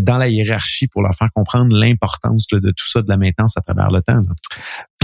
dans 0.00 0.18
la 0.18 0.28
hiérarchie 0.28 0.86
pour 0.88 1.02
leur 1.02 1.14
faire 1.14 1.28
comprendre 1.34 1.74
l'importance 1.74 2.46
de 2.48 2.70
tout 2.70 2.88
ça, 2.88 3.02
de 3.02 3.08
la 3.08 3.16
maintenance 3.16 3.56
à 3.56 3.60
travers 3.60 3.90
le 3.90 4.02
temps. 4.02 4.22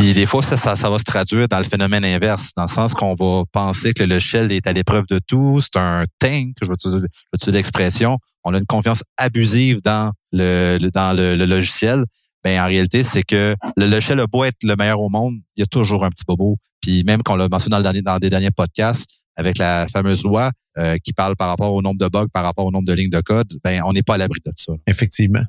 Puis 0.00 0.14
des 0.14 0.24
fois, 0.24 0.42
ça, 0.42 0.56
ça, 0.56 0.76
ça, 0.76 0.88
va 0.88 0.98
se 0.98 1.04
traduire 1.04 1.46
dans 1.46 1.58
le 1.58 1.64
phénomène 1.64 2.06
inverse, 2.06 2.52
dans 2.56 2.62
le 2.62 2.68
sens 2.68 2.94
qu'on 2.94 3.14
va 3.16 3.42
penser 3.52 3.92
que 3.92 4.02
le 4.02 4.18
shell 4.18 4.50
est 4.50 4.66
à 4.66 4.72
l'épreuve 4.72 5.04
de 5.10 5.20
tout, 5.26 5.60
c'est 5.60 5.76
un 5.76 6.04
tank, 6.18 6.54
je 6.62 6.68
vais 6.68 6.72
utiliser, 6.72 7.52
l'expression. 7.52 8.16
On 8.42 8.54
a 8.54 8.58
une 8.58 8.64
confiance 8.64 9.04
abusive 9.18 9.82
dans 9.84 10.12
le, 10.32 10.78
dans 10.88 11.14
le, 11.14 11.34
logiciel. 11.44 12.06
Ben 12.42 12.58
en 12.62 12.64
réalité, 12.64 13.02
c'est 13.02 13.22
que 13.22 13.54
le 13.76 13.86
logiciel 13.88 14.20
a 14.20 14.26
beau 14.26 14.44
être 14.44 14.56
le 14.64 14.74
meilleur 14.74 15.02
au 15.02 15.10
monde, 15.10 15.34
il 15.56 15.60
y 15.60 15.62
a 15.64 15.66
toujours 15.66 16.02
un 16.02 16.08
petit 16.08 16.24
bobo. 16.26 16.56
Puis 16.80 17.04
même 17.04 17.22
qu'on 17.22 17.36
l'a 17.36 17.48
mentionné 17.50 17.72
dans, 17.72 17.76
le 17.76 17.82
dernier, 17.82 18.00
dans 18.00 18.16
des 18.16 18.30
derniers 18.30 18.50
podcasts, 18.50 19.19
avec 19.40 19.56
la 19.56 19.86
fameuse 19.88 20.22
loi 20.22 20.50
euh, 20.76 20.96
qui 21.02 21.14
parle 21.14 21.34
par 21.34 21.48
rapport 21.48 21.72
au 21.72 21.80
nombre 21.80 21.98
de 21.98 22.08
bugs, 22.08 22.28
par 22.32 22.44
rapport 22.44 22.66
au 22.66 22.70
nombre 22.70 22.86
de 22.86 22.92
lignes 22.92 23.10
de 23.10 23.20
code, 23.20 23.48
ben 23.64 23.80
on 23.86 23.92
n'est 23.92 24.02
pas 24.02 24.14
à 24.14 24.18
l'abri 24.18 24.38
de 24.44 24.52
ça. 24.54 24.74
Effectivement. 24.86 25.42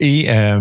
Et 0.00 0.30
euh, 0.30 0.58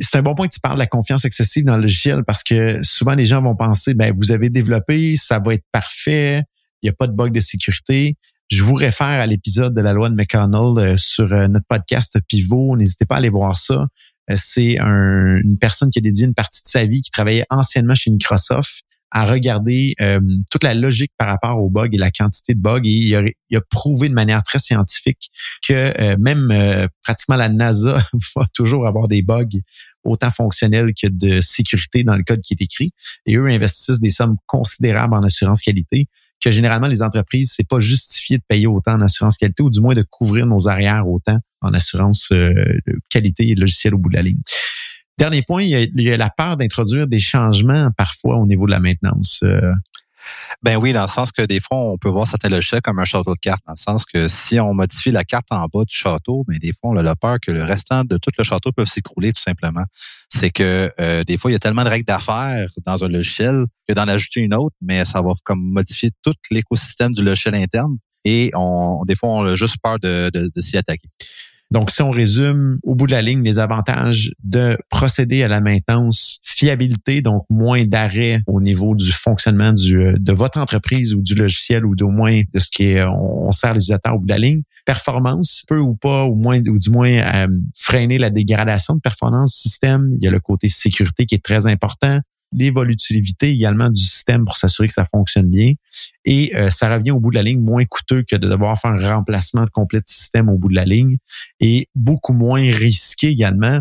c'est 0.00 0.16
un 0.16 0.22
bon 0.22 0.34
point 0.34 0.48
que 0.48 0.54
tu 0.54 0.60
parles 0.60 0.76
de 0.76 0.80
la 0.80 0.86
confiance 0.86 1.26
excessive 1.26 1.64
dans 1.64 1.76
le 1.76 1.82
logiciel 1.82 2.24
parce 2.26 2.42
que 2.42 2.80
souvent 2.82 3.14
les 3.14 3.26
gens 3.26 3.42
vont 3.42 3.54
penser, 3.54 3.92
ben 3.92 4.14
vous 4.16 4.32
avez 4.32 4.48
développé, 4.48 5.16
ça 5.16 5.38
va 5.38 5.54
être 5.54 5.66
parfait, 5.70 6.42
il 6.82 6.86
n'y 6.86 6.90
a 6.90 6.94
pas 6.94 7.06
de 7.06 7.12
bug 7.12 7.32
de 7.32 7.40
sécurité. 7.40 8.16
Je 8.50 8.62
vous 8.62 8.74
réfère 8.74 9.06
à 9.06 9.26
l'épisode 9.26 9.74
de 9.74 9.82
la 9.82 9.92
loi 9.92 10.08
de 10.08 10.14
McConnell 10.14 10.78
euh, 10.78 10.96
sur 10.96 11.28
notre 11.28 11.66
podcast 11.68 12.18
Pivot. 12.26 12.76
N'hésitez 12.76 13.04
pas 13.04 13.16
à 13.16 13.18
aller 13.18 13.28
voir 13.28 13.54
ça. 13.54 13.86
C'est 14.34 14.78
une 14.78 15.58
personne 15.60 15.90
qui 15.90 15.98
a 15.98 16.02
dédié 16.02 16.24
une 16.24 16.32
partie 16.32 16.62
de 16.62 16.68
sa 16.68 16.86
vie, 16.86 17.02
qui 17.02 17.10
travaillait 17.10 17.44
anciennement 17.50 17.94
chez 17.94 18.10
Microsoft 18.10 18.82
à 19.14 19.26
regarder 19.26 19.94
euh, 20.00 20.20
toute 20.50 20.64
la 20.64 20.74
logique 20.74 21.12
par 21.16 21.28
rapport 21.28 21.62
aux 21.62 21.70
bugs 21.70 21.88
et 21.92 21.96
la 21.96 22.10
quantité 22.10 22.52
de 22.52 22.60
bugs. 22.60 22.80
Et 22.84 22.90
il 22.90 23.14
a, 23.14 23.22
il 23.48 23.56
a 23.56 23.60
prouvé 23.70 24.08
de 24.08 24.14
manière 24.14 24.42
très 24.42 24.58
scientifique 24.58 25.30
que 25.66 25.72
euh, 25.72 26.16
même 26.18 26.50
euh, 26.50 26.88
pratiquement 27.04 27.36
la 27.36 27.48
NASA 27.48 27.94
va 28.36 28.46
toujours 28.52 28.88
avoir 28.88 29.06
des 29.06 29.22
bugs 29.22 29.44
autant 30.02 30.32
fonctionnels 30.32 30.90
que 31.00 31.06
de 31.06 31.40
sécurité 31.40 32.02
dans 32.02 32.16
le 32.16 32.24
code 32.24 32.40
qui 32.40 32.54
est 32.54 32.62
écrit. 32.62 32.92
Et 33.24 33.36
eux 33.36 33.46
investissent 33.46 34.00
des 34.00 34.10
sommes 34.10 34.36
considérables 34.46 35.14
en 35.14 35.22
assurance 35.22 35.62
qualité 35.62 36.08
que 36.42 36.50
généralement 36.50 36.88
les 36.88 37.00
entreprises, 37.00 37.54
c'est 37.56 37.66
pas 37.66 37.78
justifié 37.78 38.38
de 38.38 38.42
payer 38.48 38.66
autant 38.66 38.94
en 38.94 39.00
assurance 39.00 39.36
qualité 39.36 39.62
ou 39.62 39.70
du 39.70 39.80
moins 39.80 39.94
de 39.94 40.02
couvrir 40.02 40.46
nos 40.46 40.68
arrières 40.68 41.08
autant 41.08 41.38
en 41.62 41.72
assurance 41.72 42.30
qualité 43.08 43.48
et 43.48 43.54
logiciel 43.54 43.94
au 43.94 43.98
bout 43.98 44.10
de 44.10 44.16
la 44.16 44.22
ligne. 44.22 44.40
Dernier 45.18 45.42
point, 45.42 45.62
il 45.62 45.90
y 45.94 46.10
a, 46.10 46.16
la 46.16 46.30
peur 46.30 46.56
d'introduire 46.56 47.06
des 47.06 47.20
changements 47.20 47.88
parfois 47.96 48.36
au 48.36 48.46
niveau 48.46 48.66
de 48.66 48.72
la 48.72 48.80
maintenance. 48.80 49.40
Euh. 49.44 49.72
Ben 50.62 50.76
oui, 50.76 50.92
dans 50.92 51.02
le 51.02 51.08
sens 51.08 51.30
que 51.30 51.42
des 51.42 51.60
fois, 51.60 51.78
on 51.78 51.98
peut 51.98 52.08
voir 52.08 52.26
certains 52.26 52.48
logiciels 52.48 52.80
comme 52.80 52.98
un 52.98 53.04
château 53.04 53.34
de 53.34 53.40
cartes, 53.40 53.62
dans 53.66 53.74
le 53.74 53.80
sens 53.80 54.04
que 54.04 54.26
si 54.26 54.58
on 54.58 54.74
modifie 54.74 55.10
la 55.10 55.22
carte 55.22 55.46
en 55.50 55.66
bas 55.66 55.84
du 55.84 55.94
château, 55.94 56.44
mais 56.48 56.54
ben 56.54 56.68
des 56.68 56.72
fois, 56.72 56.90
on 56.90 56.96
a 56.96 57.02
la 57.02 57.14
peur 57.14 57.38
que 57.40 57.52
le 57.52 57.62
restant 57.62 58.02
de 58.04 58.16
tout 58.16 58.30
le 58.36 58.42
château 58.42 58.72
peut 58.72 58.86
s'écrouler 58.86 59.32
tout 59.32 59.42
simplement. 59.42 59.84
C'est 60.28 60.50
que 60.50 60.90
euh, 60.98 61.22
des 61.24 61.36
fois, 61.36 61.50
il 61.50 61.54
y 61.54 61.56
a 61.56 61.60
tellement 61.60 61.84
de 61.84 61.90
règles 61.90 62.06
d'affaires 62.06 62.68
dans 62.86 63.04
un 63.04 63.08
logiciel 63.08 63.66
que 63.86 63.94
d'en 63.94 64.08
ajouter 64.08 64.40
une 64.40 64.54
autre, 64.54 64.74
mais 64.80 65.04
ça 65.04 65.20
va 65.20 65.34
comme 65.44 65.60
modifier 65.60 66.10
tout 66.22 66.34
l'écosystème 66.50 67.12
du 67.12 67.22
logiciel 67.22 67.54
interne. 67.54 67.98
Et 68.24 68.50
on, 68.54 69.04
des 69.06 69.16
fois, 69.16 69.28
on 69.28 69.44
a 69.44 69.54
juste 69.54 69.76
peur 69.82 69.98
de 70.00 70.30
s'y 70.56 70.78
attaquer. 70.78 71.08
Donc, 71.70 71.90
si 71.90 72.02
on 72.02 72.10
résume 72.10 72.78
au 72.82 72.94
bout 72.94 73.06
de 73.06 73.12
la 73.12 73.22
ligne 73.22 73.42
les 73.42 73.58
avantages 73.58 74.32
de 74.42 74.78
procéder 74.90 75.42
à 75.42 75.48
la 75.48 75.60
maintenance, 75.60 76.38
fiabilité, 76.42 77.22
donc 77.22 77.44
moins 77.50 77.84
d'arrêt 77.84 78.40
au 78.46 78.60
niveau 78.60 78.94
du 78.94 79.10
fonctionnement 79.12 79.72
du, 79.72 79.98
euh, 79.98 80.14
de 80.18 80.32
votre 80.32 80.58
entreprise 80.58 81.14
ou 81.14 81.22
du 81.22 81.34
logiciel 81.34 81.84
ou 81.84 81.96
d'au 81.96 82.10
moins 82.10 82.42
de 82.52 82.58
ce 82.60 82.68
qui 82.70 82.84
est, 82.84 83.02
on, 83.04 83.50
sert 83.50 83.72
les 83.72 83.78
utilisateurs 83.78 84.14
au 84.14 84.18
bout 84.18 84.26
de 84.26 84.32
la 84.32 84.38
ligne. 84.38 84.62
Performance, 84.86 85.64
peu 85.66 85.78
ou 85.78 85.94
pas, 85.94 86.24
ou 86.24 86.34
moins, 86.34 86.60
ou 86.60 86.78
du 86.78 86.90
moins 86.90 87.08
euh, 87.08 87.46
freiner 87.74 88.18
la 88.18 88.30
dégradation 88.30 88.94
de 88.94 89.00
performance 89.00 89.52
du 89.54 89.68
système. 89.68 90.10
Il 90.18 90.24
y 90.24 90.28
a 90.28 90.30
le 90.30 90.40
côté 90.40 90.68
sécurité 90.68 91.26
qui 91.26 91.34
est 91.34 91.44
très 91.44 91.66
important 91.66 92.20
l'évolutivité 92.52 93.50
également 93.50 93.88
du 93.88 94.00
système 94.00 94.44
pour 94.44 94.56
s'assurer 94.56 94.88
que 94.88 94.94
ça 94.94 95.04
fonctionne 95.04 95.48
bien. 95.50 95.72
Et 96.24 96.54
euh, 96.56 96.70
ça 96.70 96.94
revient 96.94 97.10
au 97.10 97.20
bout 97.20 97.30
de 97.30 97.36
la 97.36 97.42
ligne 97.42 97.60
moins 97.60 97.84
coûteux 97.84 98.22
que 98.22 98.36
de 98.36 98.48
devoir 98.48 98.78
faire 98.78 98.92
un 98.92 99.14
remplacement 99.14 99.64
de 99.64 99.70
complet 99.70 100.00
de 100.00 100.08
système 100.08 100.48
au 100.48 100.56
bout 100.56 100.68
de 100.68 100.74
la 100.74 100.84
ligne 100.84 101.16
et 101.60 101.88
beaucoup 101.94 102.32
moins 102.32 102.60
risqué 102.60 103.28
également. 103.28 103.80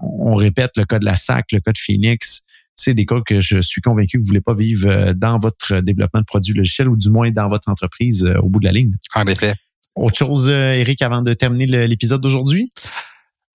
On 0.00 0.34
répète 0.34 0.72
le 0.76 0.84
cas 0.84 0.98
de 0.98 1.04
la 1.04 1.16
SAC, 1.16 1.52
le 1.52 1.60
cas 1.60 1.72
de 1.72 1.78
Phoenix. 1.78 2.42
C'est 2.76 2.94
des 2.94 3.06
cas 3.06 3.20
que 3.24 3.40
je 3.40 3.60
suis 3.60 3.80
convaincu 3.80 4.18
que 4.18 4.22
vous 4.22 4.28
voulez 4.28 4.40
pas 4.40 4.54
vivre 4.54 4.88
euh, 4.88 5.12
dans 5.14 5.38
votre 5.38 5.80
développement 5.80 6.20
de 6.20 6.26
produits 6.26 6.54
logiciels 6.54 6.88
ou 6.88 6.96
du 6.96 7.10
moins 7.10 7.30
dans 7.30 7.48
votre 7.48 7.68
entreprise 7.68 8.24
euh, 8.24 8.38
au 8.38 8.48
bout 8.48 8.60
de 8.60 8.64
la 8.64 8.72
ligne. 8.72 8.96
En 9.14 9.26
effet. 9.26 9.54
Autre 9.96 10.16
chose, 10.16 10.48
Eric, 10.48 11.02
avant 11.02 11.22
de 11.22 11.34
terminer 11.34 11.86
l'épisode 11.86 12.20
d'aujourd'hui? 12.20 12.72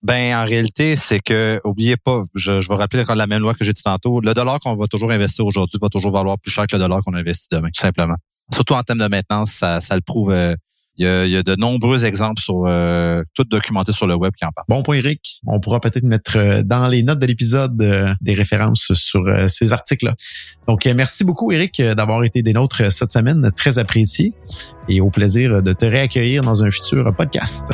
Ben 0.02 0.34
en 0.34 0.44
réalité, 0.46 0.96
c'est 0.96 1.20
que 1.20 1.60
oubliez 1.64 1.96
pas, 1.96 2.24
je, 2.34 2.60
je 2.60 2.68
vais 2.68 2.74
rappeler 2.76 3.02
encore 3.02 3.16
la 3.16 3.26
même 3.26 3.42
loi 3.42 3.52
que 3.52 3.64
j'ai 3.64 3.72
dit 3.72 3.82
tantôt, 3.82 4.20
le 4.20 4.32
dollar 4.32 4.58
qu'on 4.60 4.74
va 4.74 4.86
toujours 4.86 5.10
investir 5.10 5.44
aujourd'hui 5.44 5.78
va 5.80 5.88
toujours 5.88 6.12
valoir 6.12 6.38
plus 6.38 6.50
cher 6.50 6.66
que 6.66 6.76
le 6.76 6.82
dollar 6.82 7.02
qu'on 7.02 7.14
investit 7.14 7.48
demain, 7.52 7.68
tout 7.68 7.82
simplement. 7.82 8.16
Surtout 8.52 8.74
en 8.74 8.82
termes 8.82 9.00
de 9.00 9.08
maintenance, 9.08 9.50
ça, 9.50 9.80
ça 9.80 9.94
le 9.94 10.00
prouve 10.00 10.32
euh, 10.32 10.54
il 11.00 11.30
y, 11.30 11.36
a, 11.36 11.42
de 11.42 11.56
nombreux 11.56 12.04
exemples 12.04 12.42
sur 12.42 12.66
euh, 12.66 13.22
tout 13.34 13.44
documenté 13.44 13.90
sur 13.90 14.06
le 14.06 14.14
web 14.14 14.32
qui 14.38 14.44
en 14.44 14.50
parlent. 14.54 14.66
Bon 14.68 14.82
point, 14.82 14.96
Eric. 14.96 15.40
On 15.46 15.58
pourra 15.58 15.80
peut-être 15.80 16.04
mettre 16.04 16.36
euh, 16.36 16.62
dans 16.62 16.88
les 16.88 17.02
notes 17.02 17.18
de 17.18 17.26
l'épisode 17.26 17.80
euh, 17.80 18.12
des 18.20 18.34
références 18.34 18.92
sur 18.92 19.22
ces 19.46 19.72
articles-là. 19.72 20.14
Donc, 20.68 20.84
merci 20.84 21.24
beaucoup, 21.24 21.52
Eric, 21.52 21.80
d'avoir 21.80 22.22
été 22.24 22.42
des 22.42 22.52
nôtres 22.52 22.92
cette 22.92 23.10
semaine. 23.10 23.50
Très 23.56 23.78
apprécié 23.78 24.34
et 24.88 25.00
au 25.00 25.08
plaisir 25.10 25.62
de 25.62 25.72
te 25.72 25.86
réaccueillir 25.86 26.42
dans 26.42 26.62
un 26.62 26.70
futur 26.70 27.14
podcast. 27.16 27.68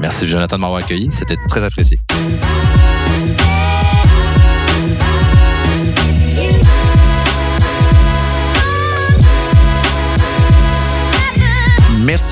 Merci, 0.00 0.26
Jonathan, 0.26 0.56
de 0.56 0.60
m'avoir 0.62 0.80
accueilli. 0.80 1.10
C'était 1.10 1.36
très 1.48 1.62
apprécié. 1.62 2.00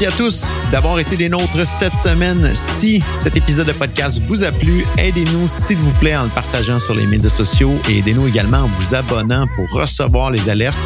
Merci 0.01 0.15
à 0.15 0.17
tous 0.17 0.55
d'avoir 0.71 1.01
été 1.01 1.17
des 1.17 1.29
nôtres 1.29 1.67
cette 1.67 1.97
semaine. 1.97 2.55
Si 2.55 3.03
cet 3.15 3.37
épisode 3.37 3.67
de 3.67 3.73
podcast 3.73 4.23
vous 4.29 4.45
a 4.45 4.53
plu, 4.53 4.87
aidez-nous 4.97 5.49
s'il 5.49 5.79
vous 5.79 5.91
plaît 5.99 6.15
en 6.15 6.23
le 6.23 6.29
partageant 6.29 6.79
sur 6.79 6.95
les 6.95 7.05
médias 7.05 7.29
sociaux 7.29 7.73
et 7.89 7.99
aidez-nous 7.99 8.29
également 8.29 8.59
en 8.59 8.67
vous 8.69 8.95
abonnant 8.95 9.49
pour 9.57 9.69
recevoir 9.73 10.31
les 10.31 10.49
alertes 10.49 10.79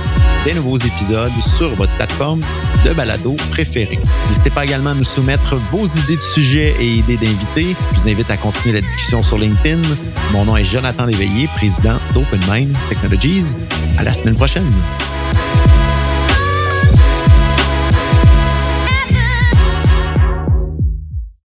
des 0.46 0.54
nouveaux 0.54 0.78
épisodes 0.78 1.30
sur 1.42 1.74
votre 1.74 1.92
plateforme 1.96 2.40
de 2.86 2.94
balado 2.94 3.36
préférée. 3.50 3.98
N'hésitez 4.28 4.48
pas 4.48 4.64
également 4.64 4.90
à 4.90 4.94
nous 4.94 5.04
soumettre 5.04 5.56
vos 5.56 5.84
idées 5.84 6.16
de 6.16 6.22
sujets 6.22 6.74
et 6.80 6.86
idées 6.86 7.18
d'invités. 7.18 7.76
Je 7.92 8.00
vous 8.00 8.08
invite 8.08 8.30
à 8.30 8.38
continuer 8.38 8.72
la 8.72 8.80
discussion 8.80 9.22
sur 9.22 9.36
LinkedIn. 9.36 9.82
Mon 10.32 10.46
nom 10.46 10.56
est 10.56 10.64
Jonathan 10.64 11.04
Léveillé, 11.04 11.50
président 11.54 11.98
d'Open 12.14 12.40
Mind 12.50 12.74
Technologies. 12.88 13.56
À 13.98 14.04
la 14.04 14.14
semaine 14.14 14.36
prochaine. 14.36 14.72